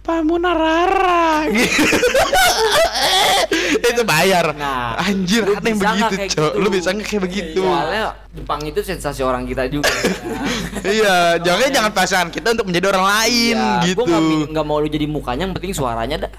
Pamun 0.04 0.44
ara-ara 0.44 1.48
gitu. 1.48 1.80
itu 3.88 4.02
bayar. 4.04 4.52
Nah, 4.52 5.00
Anjir, 5.00 5.48
ada 5.48 5.64
yang 5.64 5.80
begitu, 5.80 6.04
Cok. 6.04 6.20
gitu? 6.28 6.44
Lu 6.60 6.68
bisa 6.68 6.92
nggak 6.92 7.08
kayak 7.08 7.22
begitu? 7.24 7.64
Soalnya 7.64 8.12
Jepang 8.34 8.60
itu 8.68 8.80
sensasi 8.84 9.24
orang 9.24 9.48
kita 9.48 9.64
juga. 9.72 9.88
iya, 10.84 11.40
jangan 11.40 11.68
jangan 11.72 11.92
pasangan 11.96 12.28
kita 12.28 12.52
untuk 12.52 12.68
menjadi 12.68 12.92
orang 12.92 13.06
lain 13.06 13.56
Iya, 13.56 13.80
gitu. 13.88 14.04
Gua 14.04 14.20
nggak 14.52 14.66
mau 14.68 14.76
lu 14.84 14.88
jadi 14.92 15.06
mukanya, 15.08 15.48
yang 15.48 15.56
penting 15.56 15.72
suaranya 15.72 16.28
dah. 16.28 16.30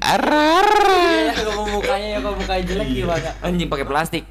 Ara-ara. 0.00 1.04
Iya, 1.28 1.44
kalau 1.44 1.68
mukanya 1.68 2.08
ya 2.08 2.18
kalau 2.24 2.36
mukanya 2.40 2.62
jelek 2.64 2.88
gimana? 2.96 3.30
Anjing 3.44 3.68
pakai 3.68 3.84
plastik. 3.84 4.24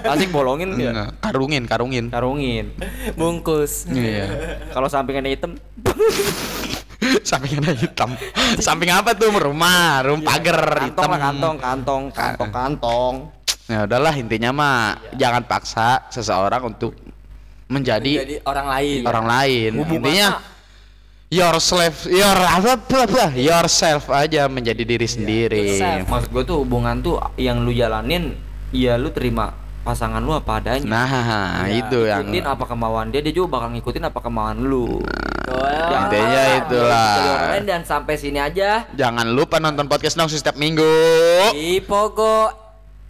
Plastik 0.00 0.32
bolongin 0.32 0.72
ya. 0.80 1.12
Karungin, 1.20 1.68
karungin. 1.68 2.08
Karungin. 2.08 2.72
Bungkus. 3.12 3.84
Iya. 3.92 4.56
Kalau 4.72 4.88
sampingannya 4.88 5.36
hitam, 5.36 5.60
Sampingnya 7.28 7.72
hitam. 7.74 8.14
Samping 8.58 8.90
apa 8.94 9.12
tuh? 9.14 9.32
Rumah, 9.32 10.02
rumah 10.06 10.26
pagar 10.26 10.86
hitam. 10.86 11.06
Kantong 11.06 11.10
lah 11.10 11.20
kantong, 11.20 11.56
kantong, 11.58 12.02
kantong, 12.12 12.50
kantong. 12.52 13.14
Ya 13.70 13.86
udahlah 13.86 14.14
intinya 14.18 14.50
mah 14.52 14.76
jangan 15.14 15.42
paksa 15.46 16.06
seseorang 16.10 16.74
untuk 16.74 16.92
menjadi, 17.70 18.26
Jadi 18.26 18.36
orang 18.44 18.66
lain. 18.68 19.00
orang 19.08 19.26
lain. 19.26 19.70
Hubungan 19.80 20.02
Intinya 20.04 20.28
yourself, 21.32 22.04
your 22.12 22.36
apa 22.36 22.76
apa, 22.76 23.24
yourself 23.32 24.12
aja 24.12 24.44
menjadi 24.52 24.84
diri 24.84 25.08
sendiri. 25.08 25.80
yourself. 25.80 26.04
Maksud 26.10 26.28
gue 26.28 26.44
tuh 26.44 26.56
hubungan 26.60 27.00
tuh 27.00 27.16
yang 27.40 27.64
lu 27.64 27.72
jalanin, 27.72 28.36
ya 28.74 29.00
lu 29.00 29.08
terima 29.08 29.56
pasangan 29.82 30.22
lu 30.22 30.32
apa 30.32 30.62
adanya. 30.62 30.86
Nah, 30.86 31.66
itu 31.66 32.06
yang 32.06 32.30
Ikutin 32.30 32.46
apa 32.46 32.64
kemauan 32.70 33.10
dia, 33.10 33.18
dia 33.18 33.34
juga 33.34 33.58
bakal 33.58 33.74
ngikutin 33.74 34.04
apa 34.06 34.18
kemauan 34.22 34.58
lu. 34.62 35.02
Betul. 35.02 35.58
Jangan 35.66 36.06
Intinya 36.06 36.38
paksa, 36.38 36.58
itulah. 36.62 37.10
jadi 37.18 37.28
orang 37.34 37.50
lain 37.50 37.64
dan 37.66 37.82
sampai 37.82 38.14
sini 38.14 38.38
aja 38.38 38.86
jangan 38.94 39.26
lupa 39.34 39.58
nonton 39.58 39.90
podcast 39.90 40.14
Nongsi 40.14 40.38
setiap 40.38 40.54
minggu. 40.54 40.86
Di 41.50 41.82
Pogo 41.82 42.46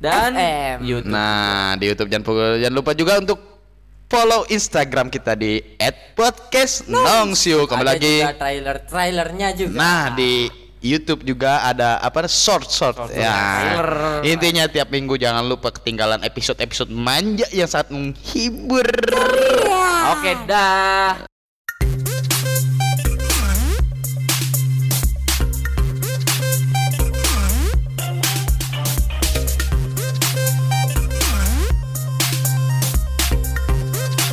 dan 0.01 0.33
FM. 0.33 0.77
YouTube. 0.81 1.13
Nah, 1.13 1.77
di 1.77 1.85
YouTube 1.93 2.09
jangan 2.09 2.25
lupa, 2.25 2.45
jangan 2.57 2.75
lupa 2.75 2.93
juga 2.97 3.13
untuk 3.21 3.39
follow 4.09 4.43
Instagram 4.49 5.07
kita 5.13 5.37
di 5.37 5.61
@podcastnongsiu. 6.17 7.69
Kembali 7.69 7.89
Ada 7.89 7.97
lagi. 8.01 8.17
juga 8.25 8.37
trailer-trailernya 8.41 9.49
juga. 9.55 9.77
Nah, 9.77 10.03
di 10.17 10.49
YouTube 10.83 11.23
juga 11.23 11.63
ada 11.63 12.03
apa 12.03 12.27
short 12.27 12.67
short 12.67 12.99
ya. 13.15 13.31
trailer. 13.31 13.91
Intinya 14.27 14.67
tiap 14.67 14.91
minggu 14.91 15.15
jangan 15.15 15.47
lupa 15.47 15.71
ketinggalan 15.71 16.21
episode-episode 16.27 16.91
manja 16.91 17.47
yang 17.55 17.71
sangat 17.71 17.95
menghibur. 17.95 18.85
Oke, 20.13 20.35
dah. 20.51 21.32